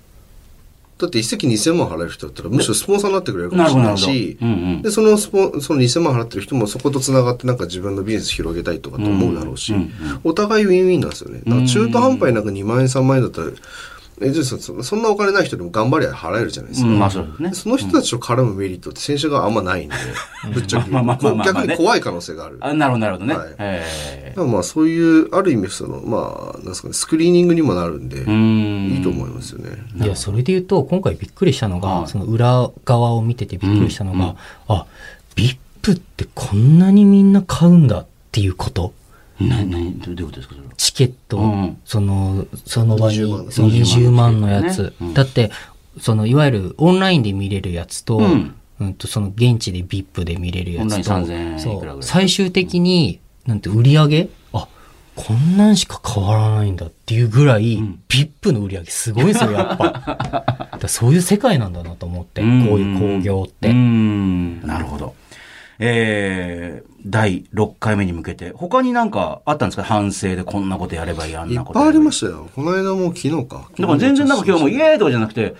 [0.98, 4.82] だって一席2000万払える人だったらむしろスポンサーになってくれるかもしれないし、うんうん。
[4.82, 9.88] でそのスポンその2000万払ってる人もそことつながってなんか自分のビジネス広げたいとかと思うだろうし、うんうん
[10.24, 11.42] お互いウィンウィンなんですよね。
[11.66, 13.48] 中途半端になんか2万円3万円だったら
[14.20, 17.54] えじゃあそそんなお金ない人でも頑張りゃ払えるじゃないですか、うんまあそうですね。
[17.54, 19.94] その人たちと絡むメリットって選手があんまないんで、
[20.52, 22.58] ぶっちゃけまあまあまあまあ逆に怖い可能性がある。
[22.60, 23.34] あなるほど、なるほどね。
[23.34, 28.18] はいえまあそういう、ある意味その、まあ、なんですかね、スクリーニングにもなるんで。
[28.18, 29.70] いいと思いますよね。
[29.96, 34.36] いや、それで言うと、今回びっくりしたのが、はいその裏側を見ててびっくりしたのが、
[34.68, 34.86] あ、
[35.36, 38.92] VIP ってこんなにみんな買うんだっていうこと。
[39.40, 40.72] な、な、どういうことですか、それは？
[40.76, 44.82] チケット、うんその、その場に、20万その20万のやつ。
[44.84, 45.50] ねうんだって、
[46.00, 51.96] その、いわゆるオンラインで見れるやつと、うんうんと、その現地で VIP で見れるやつと、オンライン3000円そいくらぐらい？
[51.98, 54.28] う、最終的に、なんて売り上げ？
[54.52, 54.68] あ、
[55.16, 57.78] こんなんしか変わらないんだっていうぐらい、
[58.08, 60.68] VIP の売り上げすごいですよ、やっぱ。
[60.78, 63.68] だそういう世界なんだなと思って、こういう興行って。
[63.70, 64.60] うん。
[64.66, 65.14] なるほど。
[65.80, 69.84] えー、第6回目に向けて、他になんかあったんですか？
[69.84, 72.48] 反省でこんなことやればいい、あんいっなことぱいありまししたよ。
[72.54, 73.68] この間も昨日か。
[73.78, 75.54] だから全然なんか今日もイエーイとかじゃなくて、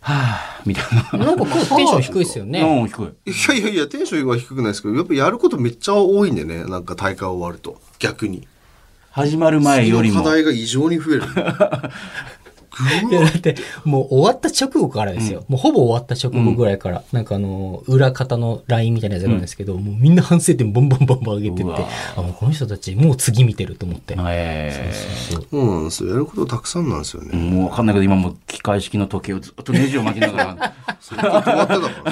[0.00, 0.84] はぁ、みたい
[1.18, 1.24] な。
[1.24, 2.60] なんか今日テンション低いですよね。
[2.60, 3.30] うん、低い。
[3.30, 7.80] いやいやいや、テンションは低くないですけど、やっぱやることめっちゃ多いんでね、なんか大会終わると。
[7.98, 8.46] 逆に。
[9.10, 10.30] 始まる前よりも課。
[10.30, 11.22] 題が異常に増える。
[13.10, 15.44] いやだって、もう終わった直後からですよ。
[15.48, 21.72] もうほぼ終わった直後ぐらいから、なんかあの、裏方の LINE みたいなやつがあるんですけど、もうみんな反省点ボンボンボンボン上げてって
[22.16, 24.16] あ、もうこの人たちもう次見てると思って。
[24.18, 24.92] え
[25.50, 26.10] そうなんですよ。
[26.10, 27.50] やることたくさんなんですよー、ね。
[27.50, 31.66] もうわかんないけど、今もう機械式の時計をずっとネジを巻きながら、 それ止まってた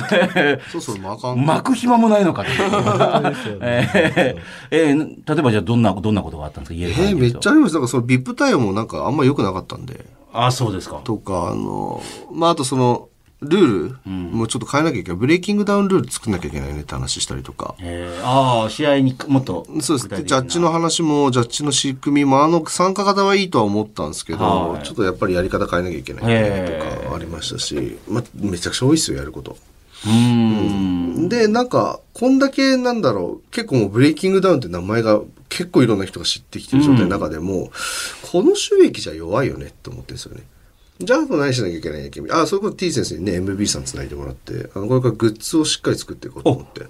[0.08, 0.60] からね。
[0.70, 1.44] そうそう、まかん。
[1.44, 2.50] 巻く暇もないのかって。
[3.60, 4.40] えー
[4.70, 6.78] えー例えばじゃあどんな、どんなことがあったんですか？
[6.78, 7.74] 言ええー、めっちゃあります。
[7.74, 10.04] だからその VIP 対応もなんかあんま良くなかったんで。
[10.32, 11.00] あ、そうですか。
[11.04, 12.02] とか、あの、
[12.32, 13.08] まあ、あとその、
[13.42, 15.18] ルールもうちょっと変えなきゃいけない。
[15.18, 17.74] ブレイキングダウンルール作んなきゃいけないねって話したりとか。
[17.80, 19.66] えー、ああ、試合にもっと。
[19.80, 20.08] そうです。
[20.08, 29.56] 具体的なでジャッジの話も、ジャッジの仕組みも、あの参加型はいいとは思ったんですけど、はいちょっとやっぱりやり方変えなきゃいけないえとかありましたし、まあ、めちゃくちゃ多いですよ、やること。
[30.06, 31.28] うーん。
[31.28, 35.20] で、なんか、こんだけなんだろう、結構もうブレイキングダウンって名前が
[35.52, 37.70] 結構いろんな人が知ってきてる状態の中でも、
[38.30, 40.42] この収益じゃ弱いよねって思ってるんですよね。
[40.98, 46.86] じゃあ、何しなきゃいけないんやけどあ、そういうこと T 先生にね、MB さんつないでもらって、あの、これからグッズをしっかり作っていこうと思って。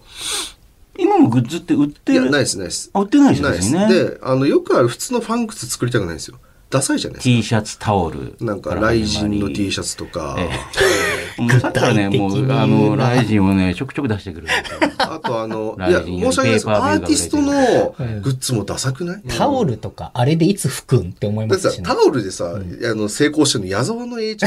[0.99, 2.91] 今もグッズって売っていや、るないです、ないです。
[2.93, 3.73] あ売ってないですよないです。
[3.73, 6.39] ねで、あの、よくある普通のファン靴作りたくないんですよ。
[6.71, 7.37] ダサいじゃないですか。
[7.37, 8.37] T シャツ、タオル。
[8.41, 10.39] なんか、ライジンの T シャツとか、
[11.39, 14.49] もうさっきからね、もう、あの、ライジンをね、ちょくちょく出してくる。
[14.99, 16.71] あとあの、いや、申し訳ないです。
[16.71, 17.53] アーティストの
[18.21, 19.23] グッズもダサくない？
[19.29, 21.97] タオルとか、あれでいつ拭くんって思いますし、ねタ。
[22.05, 22.59] オルでさ、あ
[22.95, 24.37] の、成功してるの矢沢のだよ。
[24.43, 24.45] あ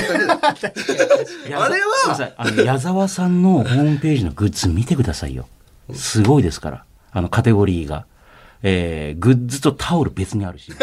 [1.50, 1.58] れは？
[1.58, 5.48] ごめんなさいあの、矢沢さんのホームページのグッズ見てくださいよ。
[5.94, 6.84] すごいですから。
[7.12, 8.06] あの、カテゴリーが。
[8.68, 10.74] えー、グッズとタオル別にあるし。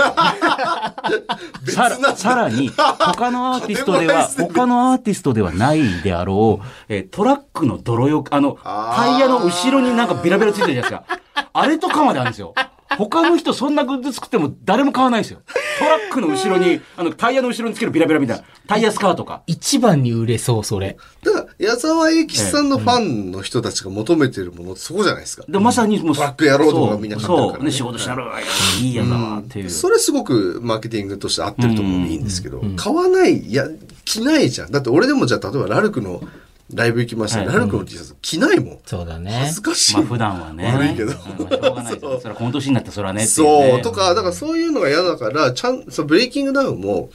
[1.66, 11.02] さら、さらに、他のアーティストでは、 他のアーティストではないであろう、えートラックの泥よく、あの、タイヤの後ろになんかビラビラついてるじゃないです
[11.34, 11.48] か。
[11.52, 12.54] あれとかまであるんですよ。
[12.96, 15.40] 他の人そんなグッズ作っても誰も買わないですよ。
[15.78, 18.44] トラックの後ろに、あの、タイヤの後ろにつけるビラビラみたいな。
[18.66, 19.42] タイヤスカーとか。
[19.46, 20.96] 一番に売れそう、それ。
[21.22, 25.44] だから、矢沢永吉さんのファンの人たちが求めてるものってそこじゃないですか。
[25.48, 27.64] で、まさにもう、トラック野郎とかそうみんな買ってるからねそう。
[27.64, 28.40] ね、仕事したら、
[28.80, 29.70] いいやなっていう。
[29.70, 33.66] それすごくマーケティングとして合ってると思うんでいいんですけど、買わない、いや、
[34.04, 34.70] 着ないじゃん。
[34.70, 36.22] だって俺でもじゃあ、例えばラルクの
[36.74, 38.78] ライブ行きました、はいラルクの T シャツ着ないもん。
[38.84, 39.54] そうだね恥。
[39.54, 39.94] ずかしい。
[39.94, 40.72] まあ普段はね。
[40.72, 41.12] 悪いけど。
[41.12, 47.10] しょうがないですよそれはこの年になったらそれはねっていそう、ねとか、だからそういうのが嫌だから、ちゃん、そうブレイキングダウンも、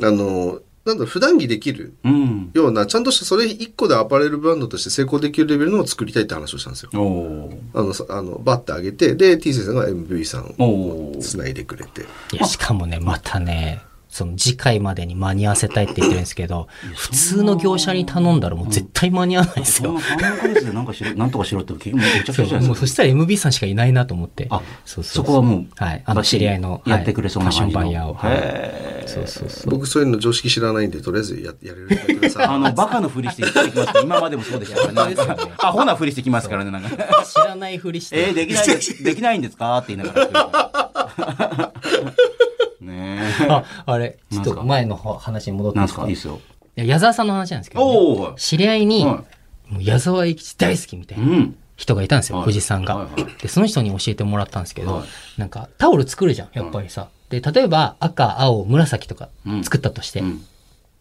[0.00, 2.50] あの、なんだろう、普段着できるうん。
[2.54, 6.90] ような、ちゃんとしたそれ一個でアパレルブランドとして成功できるレベルのを作りたいって話をしたんですよ。
[6.94, 12.02] おおあの、さあの、バッて上げて、で、T 先生が MV さんおをお繋いでくれて。
[12.02, 12.04] い
[12.36, 13.80] や、しかもね、またね、
[14.12, 20.28] その次回までに間に合わせたいって言ってるんですけど、普通の業者に頼んだらもう絶対間に合わないですよそんな。
[20.28, 22.66] 3ヶ月でなんかしろ、なんとかしろって結局 めちゃくちそうゃじゃないですか。
[22.68, 24.48] もうそしたら MB さんしかいないなと思って。
[24.50, 26.02] あそうそこはもうはい。
[26.04, 27.90] あの、知り合いの、やってくれそうなはいファッショ感じの。
[27.90, 28.14] ンバイヤーを。
[28.14, 29.70] はいそうそうそう。
[29.70, 32.46] 僕そういうの常識知らないんで、とりあえずややれるだけください。
[32.48, 35.16] あの、バカのふりして言ってきます今までもそうでしたからね。
[35.58, 36.90] アホなふりしてきますからね、なんか。
[37.24, 38.28] 知らないふりして。
[38.28, 39.78] えー、できないです、できないんですか？
[39.78, 41.72] って言いながら。
[43.48, 46.02] あ、あれ、ちょっと前の話に戻っていないですか？
[46.02, 46.08] か？
[46.08, 46.40] いいっすよ。
[46.76, 49.06] 矢沢さんの話なんですけど、知り合いに、
[49.80, 51.36] 矢沢永吉大好きみたいうな。
[51.38, 51.56] ん。
[51.74, 53.08] 人がいたんですよ、はい藤さんが、
[53.40, 55.04] で、その人に教えてもらったんですけど、はい
[55.38, 57.08] なんかタオル作るじゃん、やっぱりさ。
[57.30, 60.20] で、例えば赤、青、紫とかうん作ったとして。
[60.20, 60.44] うん。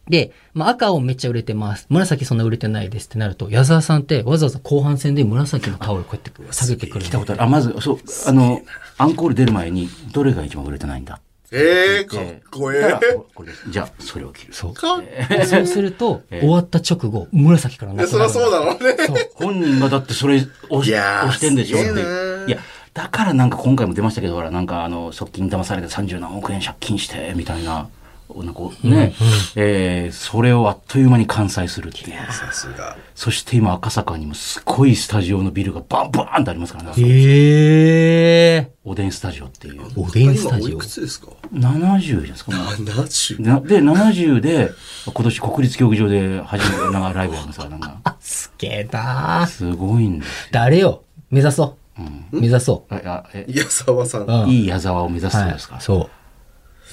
[0.09, 1.86] で、まあ、赤青めっちゃ売れてます。
[1.89, 7.43] 紫そんな売れてないですってなると、矢沢さんってわざわざ後半戦で紫のタオルこうやって下げてくる聞いたことある。
[7.43, 8.61] あ、まず、そう、あの、
[8.97, 11.19] アンコール出る前に、どれが一番売れてないんだ？
[11.51, 14.53] えー、かっこええじゃあ、それを着る。
[14.53, 14.73] そう。
[14.73, 18.41] かっでそうすると、ええ終わった直後、紫からなくそりゃなるんだ。
[18.41, 19.05] そうだろうね。
[19.05, 19.17] そう。
[19.35, 20.35] 本人がだってそれ
[20.69, 21.77] 押し押してんでしょ？
[21.79, 22.49] って。
[22.49, 22.57] いや、
[22.93, 27.89] だからなんか今回も出ましたけど、ほら、なんかあの、側近騙されて30何億円借金して、みたいな、
[28.38, 29.13] なんかね、
[29.55, 32.17] えーそれをあっという間に完済するっていう。
[32.32, 32.97] さすが。
[33.15, 36.91] そして今赤坂にもすごいスタジオのビルがバンバーンってありますからね。
[36.97, 39.82] へえおでんスタジオっていう。
[39.95, 40.75] おでんスタジオ？
[40.75, 40.86] いく。
[40.88, 42.51] つですか？70じゃないですか？
[42.51, 43.41] もう ?70。
[43.41, 44.71] なで、70で、
[45.05, 48.15] 今年国立競技場で初めてなんかライブやりますから、なんか。
[48.19, 51.03] すげえなーすごいんです誰よ？
[51.29, 52.01] 目指そう。
[52.32, 54.21] 目指そああえ矢沢さん。
[54.23, 54.25] う。
[54.25, 54.49] うん。
[54.49, 56.09] いい矢沢を目指すそうですか、はい、そう。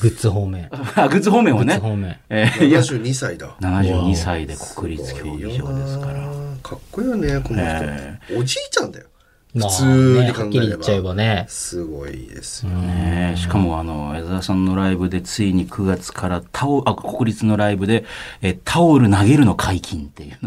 [0.01, 0.69] グッズ方面。
[0.97, 1.79] あ、グッズ方面をグッズね。
[1.81, 2.17] 方面。
[2.31, 3.49] えーいや、72歳だ。
[3.61, 6.29] 72歳で国立競技場ですから。
[6.63, 8.39] かっこいいよね、このえ人。
[8.39, 9.07] おじいちゃんだよ。
[9.55, 11.47] まあ普通にね、考えればはっきり言っちゃえばね。
[11.49, 12.73] すごいですよ。
[12.73, 18.05] ねしかもあの、江澤さんのライブでついに9月からタオあ、国立のライブで、
[18.43, 20.39] え、タオル投げるの解禁っていう。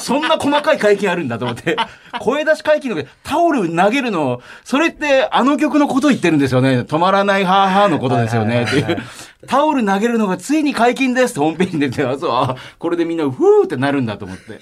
[0.00, 1.76] そんな細かい解禁あるんだと思って。
[2.20, 6.80] 声出し解禁のタオル投げるの、それってあの曲のこと言ってるんですよね。
[6.80, 8.62] 止まらないハーハーのことですよね。
[8.62, 8.98] っていう。
[9.46, 14.60] タオル投げるのがついに解禁ですってホームページに出て、あ、そう、あ、これでみんなふーってなるんだと思って。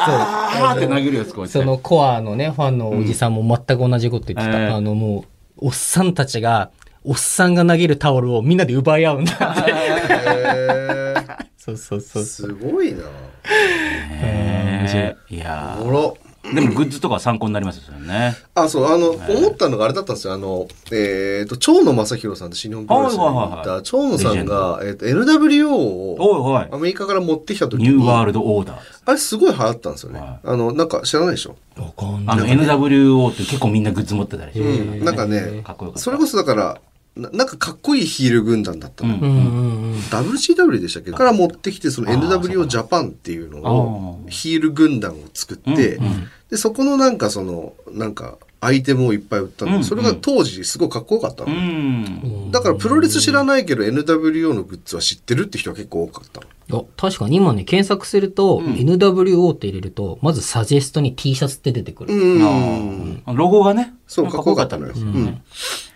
[0.00, 4.60] あーって投げるやつこうやってそのコアのね、ファンのおじさんも全く同じこと言ってた。
[4.60, 5.24] ええあのも
[5.58, 6.70] う、おっさんたちが、
[7.04, 9.70] おっさんが投げるタオルをみんなで奪い合うんだって。
[9.72, 11.14] へ
[11.56, 12.22] そうそうそう。
[12.22, 13.04] ーすごいな。
[13.48, 16.16] ねいやおもろ。
[16.50, 18.36] ーでもグッズとか参考になりますよね。
[18.54, 20.34] あ、そう、あの、思ったのがあれだったんですよ。
[20.34, 26.78] あの、えっと、蝶野正宏さんって新日本プロレスにはいはいはいいた、蝶野さんが、えっと、NWO をア。
[26.78, 28.78] メリカから持ってきた時に、ニューワールドオーダー。
[29.06, 30.40] あれすごい流行ったんですよねは。
[30.44, 31.56] あの、なんか知らないでしょ？
[31.78, 34.98] あの NWO って結構みんなグッズ持ってたりしうて。
[35.00, 35.04] ん。
[35.04, 35.98] なんかねかっこよかった。
[36.00, 36.80] それこそだから、
[37.16, 39.14] ななんかかっこいいヒール軍団だったの。
[39.14, 39.98] うんうんうんうん。
[40.00, 41.12] WCW でしたっけ？
[41.12, 49.76] から持ってきて、その NWO ジャパンっていうのをヒール軍団を作ってうんうん、で、そこのなんかその、なんか、アイテムをいっぱい売ったの。
[49.76, 51.54] うんそれが当時すごいかっこよかったうの。
[51.54, 52.50] ん。
[52.50, 56.46] だからプロレス知らないけど NWO のグッズは知ってるって人は結構多かったの。
[56.80, 62.14] あ確かに今ね、検索すると、NWO って入れると、まずサジェストに T シャツって出てくる。
[62.14, 63.22] うん。
[63.26, 63.94] ロゴがね。
[64.08, 64.94] そう、かっこよかったのよ。
[64.96, 65.40] うん。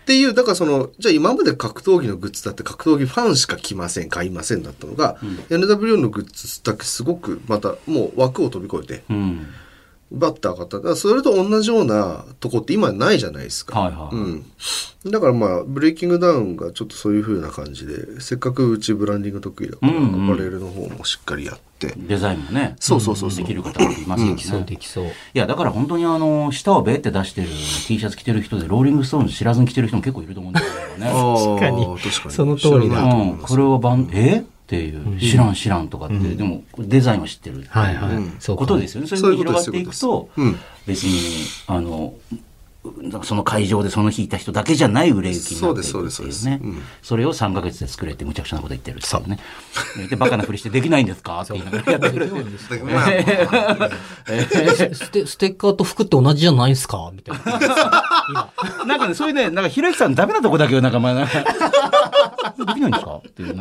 [0.01, 5.17] っていう、だからその、じゃあ今まで格闘技のグッズだって格闘技ファンしか着ません、買いませんだったのが、
[5.49, 9.47] NWO のグッズだけすごくまたもう枠を飛び越えて、うん。
[10.11, 10.77] バッて上がった。
[10.77, 13.79] だからそれと同じようなとこって今ないじゃないですか。
[13.79, 14.45] はいはいうん。
[15.09, 21.93] だからまあ、 BreakingDown がちょっとそういう風な感じで、せっかくうちブランディング得意だから、うんうんアパレルの方もしっかりやって。
[21.95, 22.75] デザインもね。
[22.79, 24.37] そうそうそうそうできる方もいますよね。
[24.41, 25.05] そうできそう。
[25.05, 31.07] いや、だから本当にあの、舌をべって出してる T シャツ着てる人で、ローリングストーンズ知らずに着てる人も結構いると思うんですよね。
[31.07, 32.35] 確かに確かに。
[32.35, 38.23] その通りだうま、すこれはバン、えっていう、知らん知らんとかって、でもデザインは知ってるっていうはいはい。
[38.39, 39.07] そうことですよね。
[39.07, 41.19] そういうふうに広がっていくとそういうこと、別に、
[41.67, 42.13] あの、
[43.23, 46.81] その会場でその日いた人だけじゃない売れ行きになっていくってそうですそういうねですそうですうん。
[47.03, 49.39] それを3ヶ月で作れってむちゃくちゃなこと言ってるっていうね。
[50.09, 51.41] で、バカなふりしてできないんですか？
[51.41, 52.45] って言いながらやってくれてる。
[52.69, 53.89] だからまあ
[54.95, 57.11] ステステッカーと服って同じじゃないんすか？
[57.13, 58.51] みたいな。
[58.85, 61.43] なんかね、そういうね、なんかひろゆきさんダメなとこだけをなんかまあなんか、
[62.65, 63.15] できないんですか？
[63.17, 63.55] っていう。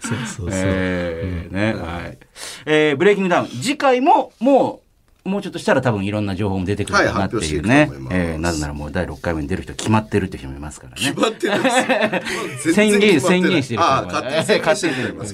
[0.00, 0.48] そうそうそう。
[0.52, 2.18] えーね、はい。
[2.66, 3.48] えーブレイキングダウン。
[3.48, 4.85] 次回も、もう、
[5.26, 7.90] もうちょっとしたら多分いろんな情報も出てくるかなっていうね。
[7.90, 10.96] はいえーなぜならもう第6回目に出る人決まってるっていう人もいますからね。
[11.00, 12.72] 決まってないです。
[12.74, 14.86] 宣言、宣言してる人もああ、勝手に宣言して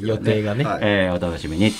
[0.02, 0.08] ね。
[0.08, 0.64] 予定がね。
[0.64, 0.78] はい。
[0.82, 1.72] えーお楽しみに。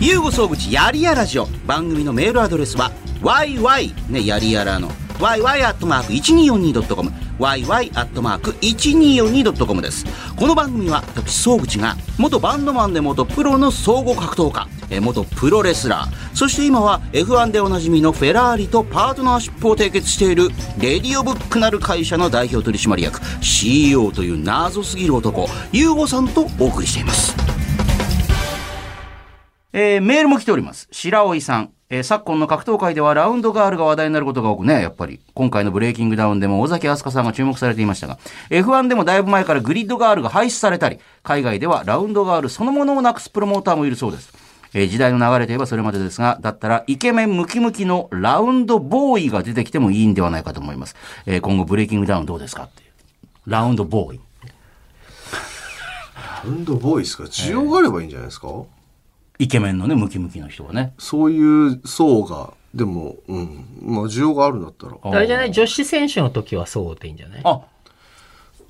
[0.00, 1.46] ゆうご総口やりやラジオ。
[1.66, 2.92] 番組のメールアドレスは
[3.22, 10.04] yy ねやりやらの yy アットマーク 1242.com yy.1242.com です
[10.36, 14.68] この番組は私総口が元バンドマンで元プロの総合格闘家
[15.00, 20.48] 元プロレスラーそして今は F1 でおなじみのフェラーリとパートナーシップを締結している
[20.80, 27.34] レディオブックなる会社の代表取締役 CEO という謎すぎる男ゆうごさんとお送りしています
[29.72, 30.88] えーメールも来ております。
[30.90, 31.72] 白老さん。
[31.90, 35.20] えー昨今の格闘界ではラウンドガールが話題になることが多くね、やっぱり。
[35.32, 38.18] 今回のブレイキングダウンでも尾崎明日香さんが注目されていましたが、
[38.50, 44.30] F1 でもだいぶ前からグリッドガールが廃止されたり、海外ではラウンドガールそのものをなくすプロモーターもいるそうです。
[44.74, 50.94] えー時代の流れといえばそれまでですが、だったらイケメンムキムキのラウンドボーイが出てきてもいいんではないかと思います。
[51.24, 52.90] えー今後ブレイキングダウンどうですかっていう。
[53.46, 54.20] ラウンドボーイ。
[56.14, 57.22] ラウンドボーイですか？
[57.22, 58.48] 需要があればいいんじゃないですか、
[59.38, 60.94] イケメンのね、ムキムキの人がね。
[60.98, 63.66] そういう層が、でも、うん。
[63.82, 64.96] まあ、需要があるんだったら。
[65.02, 65.52] ああれじゃない？
[65.52, 67.40] 女子選手の時はそうでいいんじゃない？
[67.44, 67.60] あ、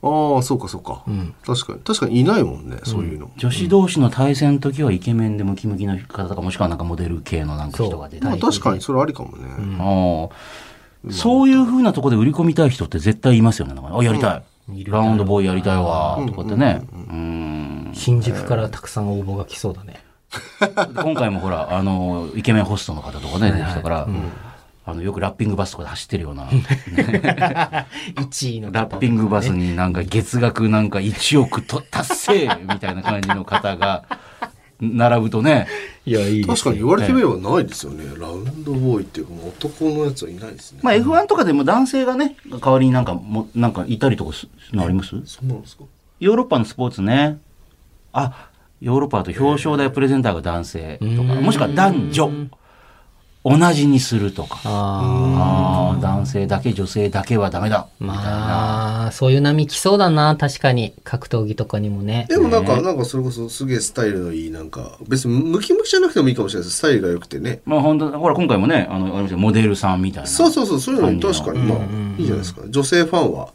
[0.00, 1.04] あ、そうかそうか、
[1.44, 1.80] 確かに。
[1.80, 3.30] 確かにいないもんね、そういうの。
[3.36, 9.46] 女子同士の対戦の時はイケメンでムキムキの方とかもしくはなんかモデル系のなんか人が出てまあ、確かにそれありかもね。
[9.80, 10.28] あ
[11.08, 13.74] あそういう風なところで売り込みたい人って絶対いますよね。
[13.76, 14.84] あ、やりたい。
[14.84, 16.22] ラウンドボーイやりたいわ。
[16.26, 16.82] とかってね。
[16.92, 17.90] うん。
[17.94, 20.00] 新宿からたくさん応募が来そうだね。
[21.03, 24.09] 今回もほら、あの、イケメンホストの方とかね、出てきたから、
[24.86, 26.49] あの、よくラッピングバスとかで走ってるような、
[28.16, 34.05] 1位のラッピングバスになんか月額なんか1億と達成みたいな感じの方が、
[34.80, 35.66] 並ぶとね、
[36.07, 38.05] いや、いい確かに言われてみればないですよね。
[38.16, 40.78] ラウンドボーイっていうか、男のやつはいないですね。
[40.84, 44.47] まあ F1 とかでも男性がね、代わりになんかも、なんかいたりとかす
[44.78, 45.20] あります？
[45.26, 45.82] そうなんですか。
[46.20, 47.39] ヨーロッパのスポーツね。
[48.12, 48.49] あ、
[48.80, 52.30] ヨーロッパだと表彰台プレゼンターが男性とか、もしくは男女。
[53.44, 54.60] 同じにするとか。
[54.64, 57.88] あああ、男性だけ女性だけはダメだ。
[58.00, 58.22] みたいな。
[58.22, 60.92] まあ、そういう波来そうだな、確かに。
[61.04, 62.26] 格闘技とかにもね。
[62.28, 67.60] でもなんか、なんかそれこそすげえスタイルのいい、なんか、別にムキムキじゃなくてもいいかもしれないですスタイルが良くてね。
[67.64, 69.06] まあ本当ほら今回もね、あの、
[69.38, 70.28] モデルさんみたいな。
[70.28, 71.78] そうそうそう、そういうの確かに、まあ、
[72.18, 72.62] いいじゃないですか。
[72.68, 73.48] 女性ファンは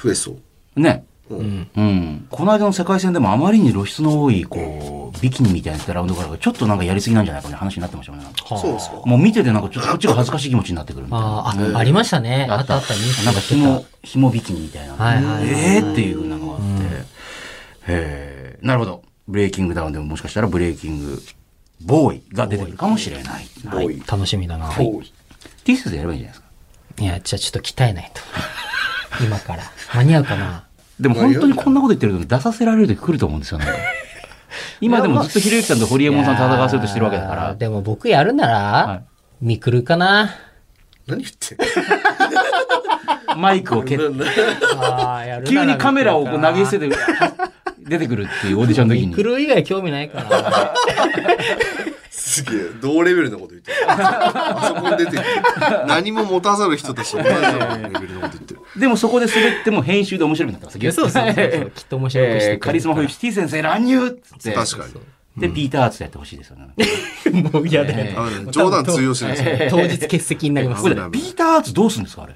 [0.00, 0.36] 増えそ
[0.76, 0.80] う。
[0.80, 1.04] ね。
[1.28, 1.68] うん。
[1.76, 2.26] うん。
[2.30, 8.28] この間の世界戦でもあまりに露出の多い、こう、ビキニみたいなラウンドからがちょっとなんかやりすぎなんじゃないかね話になってましたもんね。
[8.46, 9.02] そうですか。
[9.04, 11.26] もう見ててなんかちょっとこっちが恥ずかしい気持ちになってくるみたいな。
[11.26, 12.46] あーあ、ありましたね。
[12.50, 14.94] あったあった、ニュースなんかで紐、紐ビキニみたいな。
[14.94, 16.86] はいはいはいええっていうのがあって。
[17.88, 19.02] へえなるほど。
[19.28, 21.20] ブレイキングダウンでももしかしたらブレイキング
[21.84, 23.48] ボーイが出てくるかもしれない。
[23.66, 23.84] はい。
[23.86, 24.02] ボーイ。
[24.06, 24.68] 楽しみだな。
[24.68, 25.12] ボーイ。
[25.64, 27.02] T シャツでやればいいんじゃないですか？
[27.02, 28.20] いや、じゃあちょっと鍛えないと。
[29.24, 29.64] 今から。
[29.92, 30.65] 間に合うかな？
[31.00, 33.66] でも本当にこんなこと言ってると出させられる時来ると思うんですよね。
[34.80, 37.54] 今でもずっとひろゆきさんとホリエモンさん戦わせようとしてるわけだから。
[37.54, 40.34] でも僕やるなら、はいミクルかな。
[41.06, 41.58] 何言ってん
[43.38, 44.04] マイクを蹴って、
[44.80, 46.88] あーやるなら急にカメラをこう投げ捨てて。
[46.88, 46.96] て、
[47.78, 49.06] 出てくるっていうオーディションの時に。
[49.08, 50.26] ミクル以外興味ないかな。
[52.36, 53.76] すげえ、同レベルのこと言ってる。
[53.86, 55.22] あそこに出てくる。
[55.86, 58.60] 何も持たざる人たちと同じようなレベルのこと言ってる。
[58.78, 60.78] でもそこで滑っても編集で面白くなってます。
[60.78, 64.52] いやそうそうそうきっと面白くしてカリスマ保育士 T 先生乱入っつって。
[64.52, 64.92] 確かに。
[65.40, 66.68] で、ピーターアーツでやってほしいですよね。
[67.52, 67.96] もう嫌だよ。
[67.96, 69.82] ね冗談通用しないですよ。
[69.82, 72.34] 当日欠席になりますピーターアーツどうするんですかあれ？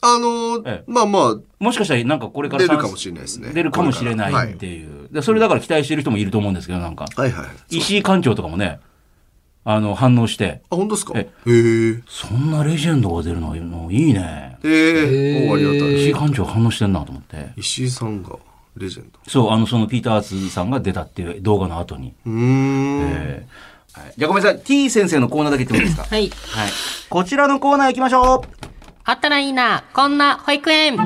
[0.00, 3.50] あのーええまあまもしかしたらなんかこれあ、から参出るかもしれないですね。
[3.52, 5.08] 出るかもしれないっていう。
[5.12, 7.06] でそれだから期待してる人もいると思うんですけど、なんか。
[7.16, 7.30] はい。
[7.32, 7.76] はいはい。
[7.78, 8.78] 石井館長とかもね、
[9.70, 11.12] あの、反応して、あ、本当ですか？
[11.14, 12.02] えへえ。
[12.08, 13.58] そんなレジェンドが出るのい
[14.10, 14.56] いね。
[14.64, 15.48] へえ。
[15.50, 15.94] おありがたい。
[16.00, 17.50] 石井館長反応してんなと思って。
[17.56, 18.30] 石井さんが
[18.78, 19.18] レジェンド。
[19.28, 22.14] そう、あの、そのピーター・アーツさんが出たっていう動画の後に。
[22.24, 23.00] うーん。
[23.02, 24.60] えーはいじゃあごめんなさい。
[24.60, 26.14] T 先生のコーナーだけ言ってもいいですか？
[26.14, 26.30] はい。
[26.30, 26.70] はい。
[27.10, 28.68] こちらのコーナー行きましょう。
[29.04, 30.96] あったらいいな、こんな保育園。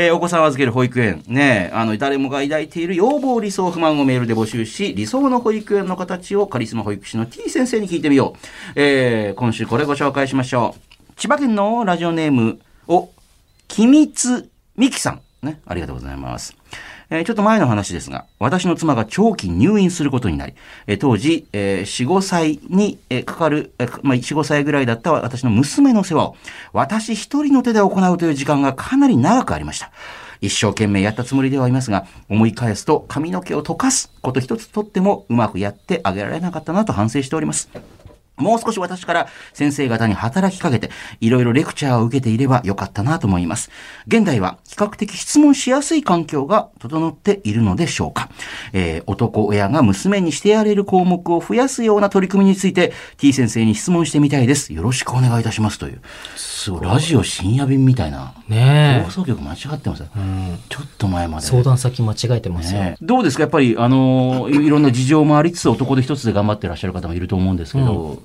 [0.00, 1.22] えーお子さんを預ける保育園。
[1.26, 8.38] ねあの、誰もが抱いている要望、理想、不満をメールで募集し、理想の保育園の形をカリスマ保育士の T 先生に聞いてみよう。
[8.76, 11.12] えー今週これご紹介しましょう。
[11.16, 13.10] 千葉県のラジオネームを、
[13.68, 15.20] きみつみきさん。
[15.42, 16.56] ね、ありがとうございます。
[17.10, 20.54] ちょっと前の話ですが、私の妻が長期入院することになり、
[21.00, 26.36] 当時、えー4、5歳に、かかる、えーまあ、4、5歳ぐらいだった私の娘の世話を、
[26.72, 29.90] 私一人の手で行うという時間がかなり長くありました。
[30.40, 37.68] 一生懸命やったつもりではいますが、思い返すと髪の毛を溶かすこと一つとってもうまくやってあげられなかったなと反省しております。
[38.40, 43.70] もう少し私から先生方に働きかけて、いろいろレクチャーを受けていればよかったなと思います。
[44.06, 48.30] 現代は比較的質問しやすい環境が整っているのでしょうか。
[48.72, 54.72] えー男親が娘にしてやれる項目を増やすような取り組みについて、T 先生に質問してみたいです。
[54.72, 56.00] よろしくお願いいたしますという。
[56.36, 58.34] すごい、ラジオ深夜便みたいな。
[58.48, 60.04] ね放送局間違ってます。
[60.04, 60.58] うん。
[60.68, 61.46] ちょっと前まで。
[61.46, 62.80] 相談先間違えてますよ。
[62.80, 63.42] ねどうですか？
[63.42, 68.18] やっぱり、あのーいいろんな事情もありつつ男で一つで頑張ってらっしゃる方もいると思うんですけど、ん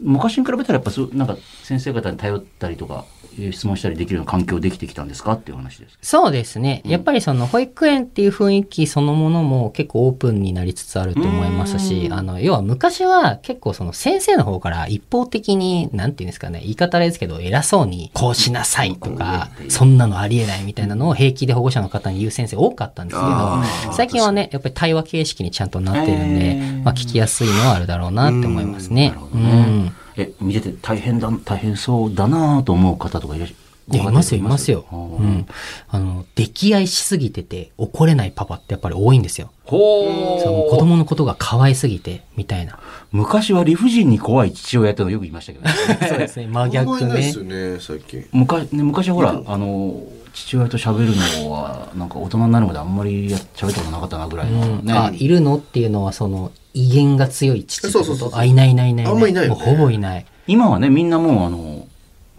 [0.00, 3.04] 昔に比べたらやっぱなんか先生方に頼ったりとか、
[3.52, 5.98] 質問したりできるような環境できてきたんですかっていう話です。
[6.02, 6.82] そうですね。
[6.84, 29.14] やっぱりその保育園っていう雰囲気そのものも結構オープンになりつつあると思いますし、あの、要は昔は結構その先生の方から一方的に、なんていうんですかね、言い方あれですけど、偉そうにこうしなさいとか、そんなのありえないみたいなのを平気で保護者の方に言う先生多かったんですけあど、ー最近はね、やっぱり対話形式にちゃんとなってるんで、まあ聞きやすいのはあるだろうなって思いますね。
[29.32, 29.92] うねん。
[30.16, 33.54] え、見てて大変だ、大変そうだなと思う方とかいらっしゃ
[33.92, 34.70] いや、いますよ、います？
[34.70, 34.86] よ。
[34.90, 35.46] うん。
[35.88, 39.50] あの、溺愛しすぎてて怒れないパパってやっぱり多いんですよ。
[39.66, 42.78] ほそう子供のことが可愛すぎて、みたいな。
[43.12, 45.74] 昔は理不尽に怖い父親ってのよく言いましたけど、ね、
[46.08, 47.38] そうですね、真逆ねりないです。
[47.38, 48.24] よね、最近。
[48.32, 50.02] 昔ね昔はほら、あの
[50.32, 51.12] 父親と喋る
[51.44, 55.56] のはなんか大人になるまであんまりや喋ったことなかったなぐらいの、ねあ、いるの？
[55.56, 58.04] っていうのは、その、威厳が強い父ってこと？
[58.04, 58.38] そうそうそうそう。
[58.40, 59.06] あ、いないいないいない。
[59.06, 59.64] あんまいないよね。
[59.64, 60.26] もうほぼいない。
[60.46, 61.86] 今はねみんなもうあの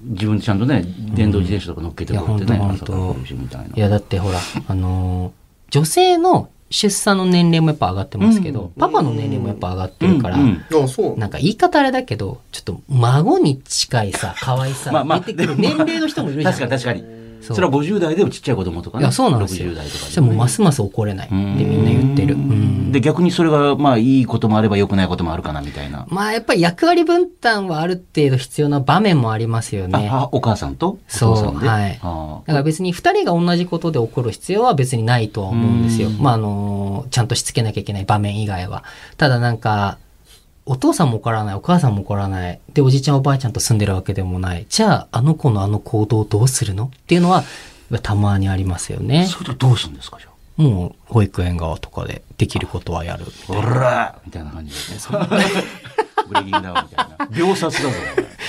[0.03, 3.75] 自分でちゃんとね電動自転車とか乗っけてこうやってね、いやんとほんと来るしみたいな。
[3.75, 5.31] いや、だってほら、あのー
[5.71, 11.19] 女性の出産の年齢もやっぱ上がってますけど、パパの年齢もやっぱ上がってるから、うんうんあ、そう。
[11.19, 15.19] なんか言い方あれだけど、ちょっと孫に近いさ、可愛さ、 まあまあ。
[15.19, 16.53] 出てくる年齢の人もいるじゃん。
[16.53, 19.03] 確かに確かにそれは50代でもちっちゃい子供とかね。
[19.03, 19.71] いや、そうなんですよ。
[19.71, 22.35] 60代とかそしたらもうますます怒れないってみんな言ってる。
[22.35, 22.91] うん。
[22.91, 30.09] で逆にそれがまあいいこともあれば良くないこともあるかなみたいな、まあやっぱり役割分担はある程度必要な場面もありますよね。
[30.09, 30.87] ああお母さんと？
[30.87, 31.67] おそう父さんで？
[31.67, 31.99] はい。
[32.01, 36.09] あだから別に二人が同じことで怒る必要は別にないとは思うんですよ。
[36.09, 38.83] まああの、ちゃんとしつけなきゃいけない場面以外は。
[39.17, 39.97] ただなんか、
[40.65, 42.59] お父さんも怒らない、お母さんも怒らない。
[42.73, 44.65] で、おじいちゃんおばあちゃんと住んでるわけでもない。
[44.67, 46.85] じゃあ、あの子のあの行動をどうするの？
[46.85, 47.43] っていうのは、
[48.01, 49.27] たまにありますよね。
[49.27, 53.25] それとどうするんですかじゃもう、保育園側とかでできることはやる。
[53.49, 54.99] あおらみたいな感じでね
[56.27, 57.95] ブレーキングダウンみたいな秒殺だぞ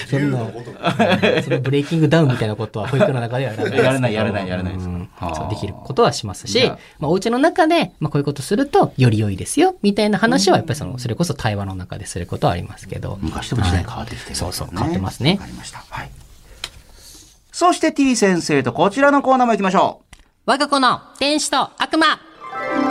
[0.07, 0.39] そんな、
[1.43, 3.79] そのブレイキングダウンみたいなことは保育の中ではやらない。
[3.79, 13.19] やらないやらないやらないですそうできることはしますしまあ、お家の中で、まあ、こういうことするとより良いですよ、みたいな話はやっぱりその、それこそ対話の中ですることはありますけど。
[13.21, 15.85] 昔とも時代変わってきてる、そうそう変わってますねわかりました。
[15.89, 16.11] はい。
[17.53, 20.07] そして T 先生とこちらのコーナーも行きましょう。
[20.47, 22.86] 我が子の天使と悪魔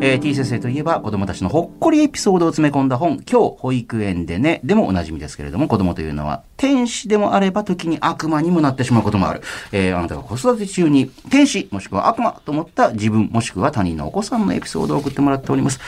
[0.00, 9.42] えー T 先生といえば子供たちのほっこりエピソードを詰め込んだ本、今日保育園でね、でもおなじみですけれども、子供というのは天使でもあれば時に悪魔にもなってしまうこともある。
[9.72, 15.80] えーあなたが子育て中に天使もしくは悪魔と思った自分もしくは他人のお子さんのエピソードを送ってもらっております。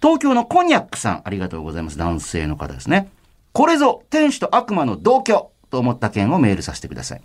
[0.00, 1.98] 東京のコニャックさん、ありがとうございます。
[1.98, 3.10] 男性の方ですね。
[3.52, 7.22] これぞ天使と悪魔の同居と思った件をメールさせてください。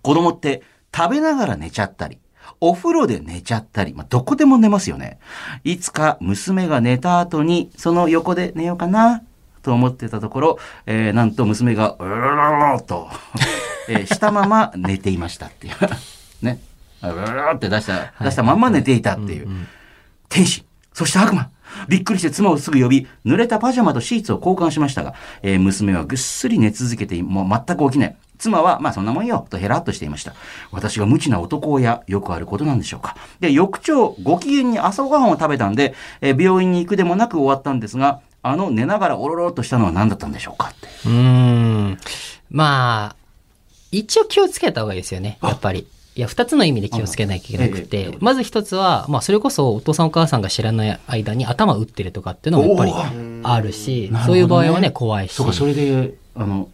[0.00, 0.62] 子供って
[0.94, 2.18] 食べながら寝ちゃったり、
[2.60, 5.18] お風呂で寝ちゃったり、まあ、どこでも寝ますよね。
[5.64, 9.22] いつか娘が寝た後に、その横で寝ようかな、
[9.62, 13.08] と思ってたところ、えーなんと娘が、うるるるると、
[13.88, 15.74] えーしたまま寝ていましたっていう。
[16.44, 16.60] ね。
[17.02, 19.48] うるるるって出した、出したまま寝ていたっていう。
[20.28, 21.50] 天使、そして悪魔、
[21.88, 28.16] びっくりして妻をすぐ呼び、濡れたパジャマとシーツを交換しましたが、えー娘はぐっすり寝続けて、もう全く起きない。
[28.38, 30.34] 妻は、まあそんなもんよ、とヘラっとしていました。
[30.72, 33.16] 私が無知な男親、よくあることなんでしょうか。
[33.40, 40.86] で、翌朝、ご機嫌に朝ごはんを食べたんで、えー病院に行くでもなく終わったんですが、あの寝ながらおろろっとしたのは何だったんでしょうかって。
[41.06, 41.98] うーん。
[42.50, 43.16] まあ、
[43.90, 45.38] 一応気をつけた方がいいですよね。
[45.42, 45.86] やっぱり。
[46.14, 52.92] いや、二つの意味で気をつけなきゃいけなくええて、まず一つは、まあ、それこそお父さんお母さんが知らない間に頭打ってるとかっていうのもやっぱり
[53.42, 55.32] あるし、なるねそういう場合はね、怖いし。
[55.32, 56.68] そうか、それで、あの、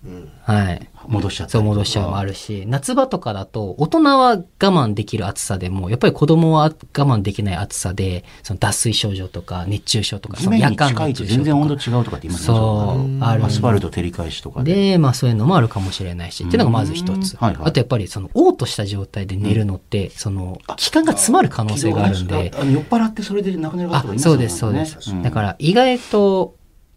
[0.44, 0.88] はい。
[1.08, 1.52] 戻しちゃった。
[1.52, 12.56] そう戻しちゃうのもあるし、夏場とかだと、大人は我慢できる暑さでも、やっぱり子供は我慢できない暑さで、その脱水症状とか、熱中症とか、その夜間近いと熱中症全然温度違うとかって言いますね。
[12.56, 13.44] そう、ある。
[13.44, 14.74] アスファルト照り返しとかで。
[14.74, 17.36] で、まあそういうのもあるかもしれないし、っていうのがまず一つ。
[17.36, 17.66] はいはい。
[17.66, 25.22] あとやっぱりその、嘔吐した状態で寝るのって、その、気管が詰まる可能性があるんで、酔っ払ってそれで亡くなる方あがいま、すそうです、そうです。
[25.22, 26.54] だから意外と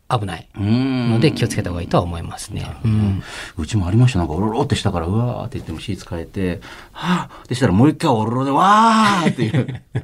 [0.08, 2.66] 危ないので気をつけた方がいいとは思いますね。
[2.84, 3.24] うん。
[3.58, 4.20] うちもありました。
[4.20, 9.82] なんか、おろろってしたから、うわーって言ってもシーツ変えて、はぁってしたらもう一回おろろで、わーっていう。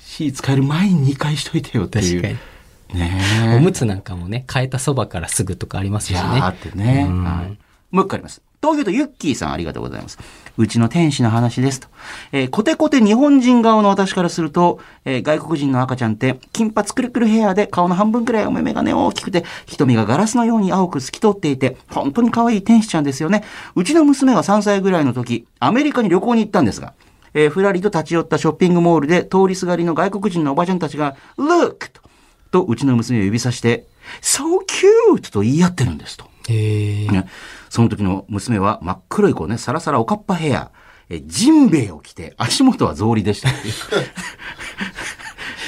[0.00, 2.22] シーツ変える前に2回しといてよっていう。
[2.22, 2.38] ね
[3.56, 6.18] おむつなんかもね、変えたそばからすぐとかありますしね。
[6.18, 7.06] じゃあってね。
[7.08, 7.58] うんはい。
[7.96, 8.42] もう一個あります。
[8.60, 10.18] 東京都ユッキーさんありがとうございます。
[10.58, 11.88] うちの天使の話ですと。
[12.32, 23.44] えーコテコテ日本人顔の私からすると、えー外国人の赤ちゃんって、金髪くるくるヘアで顔の半分くらいお目目がね大きくて、瞳がガラスのように青く透き通っていて、本当に可愛い天使ちゃんですよね。
[23.74, 26.92] うちの娘が3歳ぐらいの時、アメリカに旅行に行ったんですが、
[27.32, 31.90] えーふらりと立ち寄ったショッピングモールで通りすがりの外国人のおばちゃんたちが、Look!
[31.92, 32.02] と、
[32.50, 33.86] とうちの娘を指さして、
[34.20, 34.42] So
[35.14, 35.32] cute!
[35.32, 36.24] と言い合ってるんですと。
[36.48, 37.08] へえ。
[37.66, 40.70] ね、その時の娘は真っ黒いこうね、サラサラおかっぱヘア、
[41.08, 43.48] え、ジンベエを着て、足元は草履でした。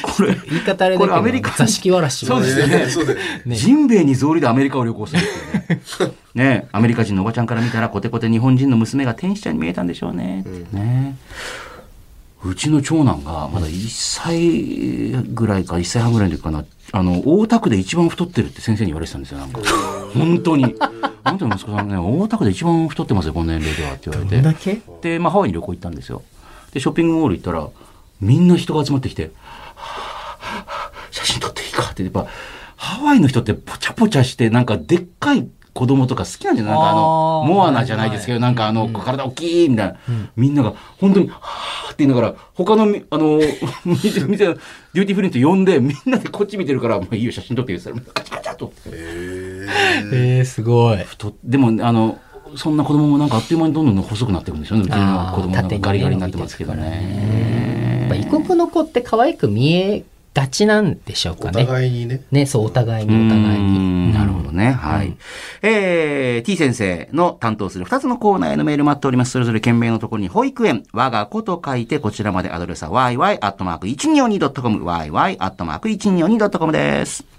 [0.02, 2.86] これ、言い方あれだけど、これアメリカ座敷わらしそうですよね。
[2.88, 3.56] そうだよね。
[3.56, 5.28] ジンベエに草履でアメリカを旅行するって
[5.72, 6.44] いうね。
[6.44, 10.44] ねアメリカ人のおばちゃんから見たらコテコテ日本人の娘が天使ちゃんに見えたんでしょうね。
[10.72, 11.16] ね
[12.44, 16.64] うちの長男がまだ1歳ぐらいか1歳半ぐらいの時かな。
[16.92, 19.60] あの、大田区で一番太ってるって先生に言われてたんですよ、なんか。
[20.14, 20.74] 本当に。
[21.24, 24.36] あなたの息子さんね、大田区で一番太ってますよ、この年齢ではって言われて。
[24.36, 24.80] どんだけ？
[25.02, 26.22] で、まあ、ハワイに旅行行ったんですよ。
[26.72, 27.68] で、ショッピングモール行ったら、
[28.20, 29.32] みんな人が集まってきて、
[31.10, 32.26] 写真撮っていいかって、やっぱ、
[32.76, 35.46] ハワイの人ってポチャポチャして、なんかでっかい
[35.78, 36.78] 子供とか好きなんじゃないな。
[36.80, 39.96] んかあの、モアナじゃないですけど、なんかあの、体大きいみたいな、
[40.34, 43.38] みんなが本当に、はぁって言いながら、他のみ、あの、
[43.86, 44.58] 店、店、デュー
[44.92, 48.72] ティーフリーと呼んで、みんなでこっち見てるから、まあいいよ、写真撮って言ったら、カチャカチャと。
[48.86, 50.98] えー、すごい。
[51.16, 52.18] とでもあの
[52.56, 54.84] そんな子供もなんかあっという間にどんどん細くなっていくんですよね。
[54.84, 58.00] うちの子供なんかガリガリになってますけどね。
[58.00, 60.04] やっぱ異国の子って可愛く見え
[60.38, 61.64] がちなんでしょうおかね。
[61.64, 62.22] 互いにね。
[62.30, 64.14] ね、そう、お互いにお互いに。
[64.14, 64.70] なるほどね。
[64.70, 65.16] はい。
[65.62, 69.32] えー、t 先生の担当する2つのコーナーへのメール待っております。
[69.32, 77.37] それぞれ件名のところに保育園、我が子と書いて、こちらまでアドレスは yy.1242.com、yy.1242.com です。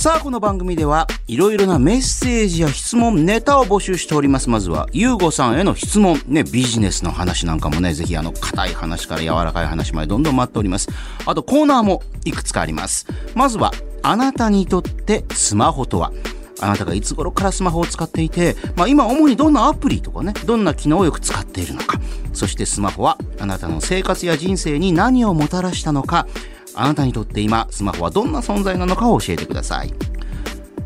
[0.00, 4.48] さあ、この番組では、いろいろなメッセージや質問、ネタを募集しております。
[4.48, 10.88] まずは、ゆうごさんへの質問、ね、ビジネスの話なんかもね、ぜひあの、硬い話から柔らかい話までどんどん待っております。
[11.26, 13.08] あと、コーナーもいくつかあります。
[13.34, 13.72] まずは、
[14.04, 16.12] あなたにとってスマホとは？
[16.60, 21.98] あなたがいつ頃からスマホを使っていて、まあ今主にどんなアプリとかね、どんな機能をよく使っているのか。
[22.32, 26.28] そしてスマホはあなたの生活や人生に何をもたらしたのか。
[26.78, 29.92] あなたにとって今、スマホはどんな存在なのかを教えてください。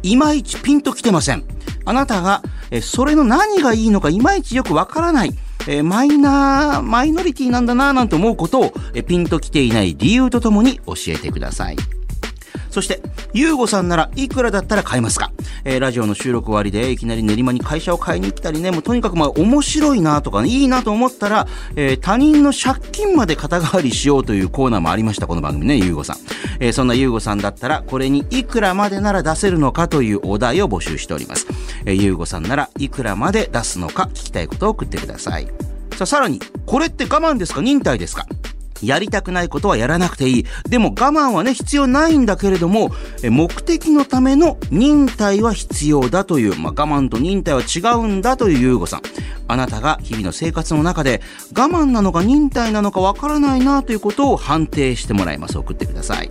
[0.03, 1.45] いまいちピンときてません。
[1.84, 5.34] あなたが、えそれの何がいいのかいまいちよくわからない。
[5.68, 11.76] えマイナー、マイノリティなんだなぁなんて思うことを、えピンときていない理由とともに教えてください。
[12.73, 13.03] そして、
[13.35, 15.31] ゆうごさんならいくらだったら買えますか？
[15.64, 21.47] えーラジオの収録終わりでいきなり練馬に会社を買いに来たりね、もうとにかくまあ面白いなとかね、いいなと思ったら、
[21.77, 26.16] えー他人の借金まで肩代わりしようというコーナーもありました、この番組ね、ゆうごさん。
[26.61, 31.47] えーそんなゆうごさんだったら、これにいくらまでなら出せるのかというお題を募集しております。
[31.85, 35.47] えーゆうごさんならいくらまで出すのか聞きたいことを送ってください。
[35.97, 37.61] さあ、さらに、これって我慢ですか？
[37.61, 38.27] 忍耐ですか？
[38.83, 40.45] やりたくないことはやらなくていい。
[40.68, 42.91] でも我慢はね、必要ないんだけれども、
[43.22, 49.03] 目的のための忍耐は必要だという、まあ、我慢と忍耐は違うんだというゆうごさん。
[49.49, 51.20] あなたが日々の生活の中で
[51.57, 55.59] 我慢なのか忍耐なのかわからないなということを判定してもらいます。
[55.59, 56.30] 送ってください。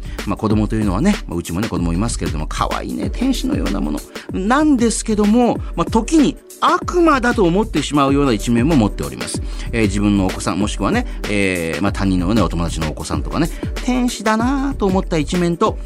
[0.27, 3.99] まあ子供というのはね、まあうちもね子供いますけれども、可愛いね、天使のようなもの。
[4.31, 9.41] なんですけども、まあ時に悪魔だと思ってしまうような一面も持っております。
[9.71, 13.49] えー自分のお子さん、もしくはね、えーまあ他人のね、お友達のお子さんとかね、
[13.83, 15.77] 天使だなと思った一面と、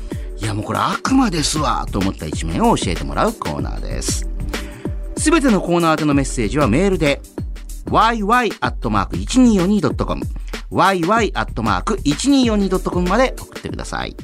[0.41, 4.30] いやもうこれ悪魔ですわと思った一面を教えてもらうコーナーです。
[5.17, 7.21] すべてのコーナー宛てのメッセージはメールで、
[7.86, 10.21] yy.1242.com
[10.71, 14.17] yy.1242.com まで送ってください。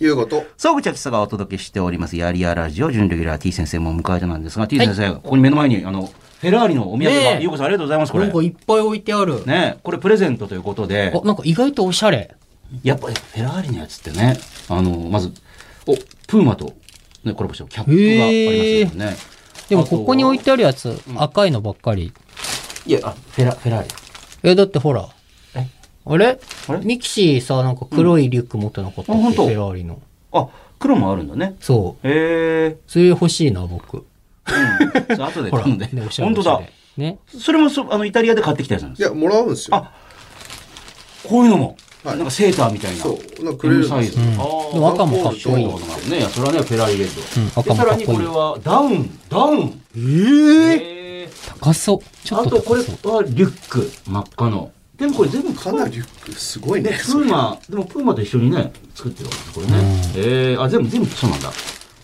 [0.00, 0.44] いうこと。
[0.56, 8.24] 総口秋さがお届けしております、ヤリアラジオ、準レギュラー T 先生も迎えてなんですが、T 先生、ここに目の前に、あの、フェラーリのお土産が、ねえゆうこさんありがとうございます、これ。
[8.24, 9.44] なんかいっぱい置いてある。
[9.44, 12.36] ねこれプレゼントということで、あ、なんか意外とおしゃれ。
[12.84, 15.32] やっぱりフェラーリのやつってね、あの、まず、
[15.86, 15.96] お、
[16.28, 16.74] プーマと、
[17.24, 17.98] ね、コラボしたキャップがあ
[18.30, 19.16] りますよね。
[19.68, 22.12] でもここに置いててあるやつ、赤いのばっかり。
[22.86, 23.88] いや、あ、フェラ、フェラーリ。
[24.42, 25.08] え、だってほら。
[25.54, 25.66] え？
[26.06, 26.38] あれ？
[26.68, 26.78] あれ？
[26.80, 30.00] ミキシーさ、なんか黒いリュック持ってなかったっけ、うんフェラーリの。
[30.32, 30.48] あ、
[30.78, 31.56] 黒もあるんだね。
[31.60, 32.08] そう。
[32.08, 32.76] へえ。
[32.86, 33.98] それ欲しいな、僕。
[33.98, 35.22] うん。
[35.22, 35.50] 後で。
[35.52, 36.60] 頼んでね本当だ
[36.96, 37.18] ね。
[37.38, 39.76] それもそ、あの、イタリアで買ってきたやつなんですいや、もらうんですよ。
[39.76, 39.92] あ
[41.24, 43.02] こういうのも、はいなんかセーターみたいな。
[43.02, 44.40] そうなんかくれるん M ですよサイズ。
[44.78, 46.20] う赤もかっこいいそういうのがあるね。
[46.28, 47.40] それはね、フェラーリレッド。
[47.40, 49.82] うん赤でさらにもかっこいいこれは、ダウン、ダウン。
[49.96, 51.28] ええ
[51.60, 52.26] 高そう。
[52.26, 52.82] ちょっあと、これ。
[52.82, 54.70] はリュック、真っ赤の。
[54.96, 56.98] でもこれ全部かなりリュックすごいねね、。
[56.98, 59.72] プーマ、でもプーマと一緒にね、作ってるわけです、これね。
[60.16, 61.52] えー、あ、全部、全部そうなんだ。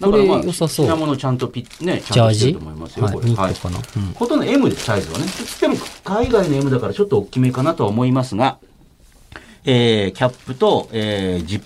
[0.00, 3.26] だからまあ、これ良さそう品物ちゃんとピッ、ね、ちジャージゃんとしてると思いますよ、はい、これ。
[3.30, 3.78] ニットかな。
[3.78, 5.24] うんほとんど M でサイズはね。
[5.26, 8.58] つっても海外の M だからちょっと大きめかなとは思いますが、
[9.64, 11.62] えー、キャップと、えー、ジッ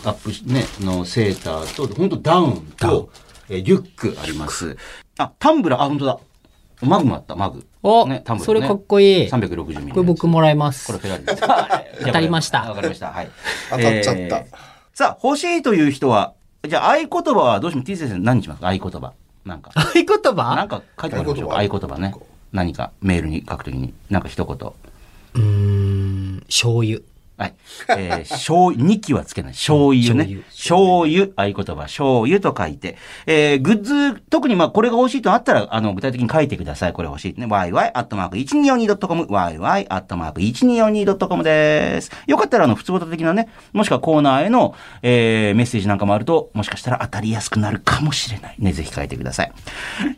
[0.00, 3.10] プアップね、のセーターと、本当ダウンと、
[3.48, 4.76] えー、リュックあります。
[5.18, 6.18] あ、タンブラー、あ、本当だ。
[6.82, 7.64] マグもあった、マグ。
[7.82, 8.60] お、ね、タンブラー、ね。
[8.60, 9.30] それかっこいい。
[9.30, 9.92] こ360ミリ。
[9.96, 10.86] れ僕もらいます。
[10.86, 11.40] これフェラーリです。
[12.06, 13.12] 当たりましたわかりました。
[13.12, 13.30] はい。
[13.70, 14.56] 当たっちゃったえー
[14.92, 16.32] さあ、欲しいという人は、
[16.66, 18.60] じゃあ合言葉はどうしても T 先生何にします？
[18.62, 19.12] か合言葉。
[19.44, 19.70] なんか。
[19.74, 20.56] 合言葉？
[20.56, 21.56] なんか書いてもらいましょうか。
[21.58, 22.14] 合合言葉ね。
[22.52, 24.56] 何かメールに書くときに、なんか一言。
[25.34, 27.00] うーん、醤油。
[27.38, 27.54] はい。
[27.90, 29.52] えー、醤油、2期はつけない。
[29.52, 30.42] 醤油ね。
[30.48, 32.96] 醤油、合言葉、醤油と書いて。
[33.26, 36.92] えー、グッズ、特にまあこれが欲しいとあったら、あの、具体的に書いてください。
[36.92, 37.46] これ欲しいね。
[37.46, 42.10] yy.1242.com、yy.1242.com です。
[42.26, 48.54] よかったら、あの、普通こと的なね、もしくはコーナーへの、えー、メッセージなんかもあると、もしかしたら当たりやすくなるかもしれない。
[48.58, 49.52] ね、ぜひ書いてください。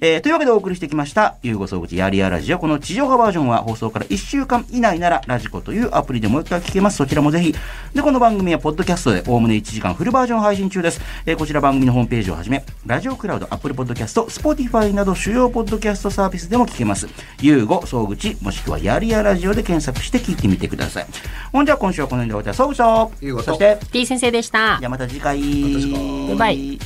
[0.00, 2.60] えー、というわけでお送りしてきました、ゆうご総口やりやラジオ。
[2.60, 7.07] この地上波バージョンは放送から1週間以内なら、 radiko というアプリでもう一回聞けます。
[7.08, 7.54] そちらもぜひ。
[7.94, 11.00] で、この番組はポッドキャストでおおむね1時間フルバージョン配信中です。
[11.24, 17.08] えーこちら番組のホームページをはじめ、ラジオクラウド、 Apple Podcast、Spotify など主要ポッドキャストサービスでも聞けます。
[17.40, 21.06] ゆうご、総口、もしくはやりやラジオで検索して聞いてみてください。
[21.50, 22.54] ほんじゃあ今週はこの辺で終わりたい。
[22.54, 24.88] 総口と、ゆうごとそして、T 先生でしたじゃ。
[24.88, 25.38] あまた次回。
[25.38, 26.78] た次回バイバイ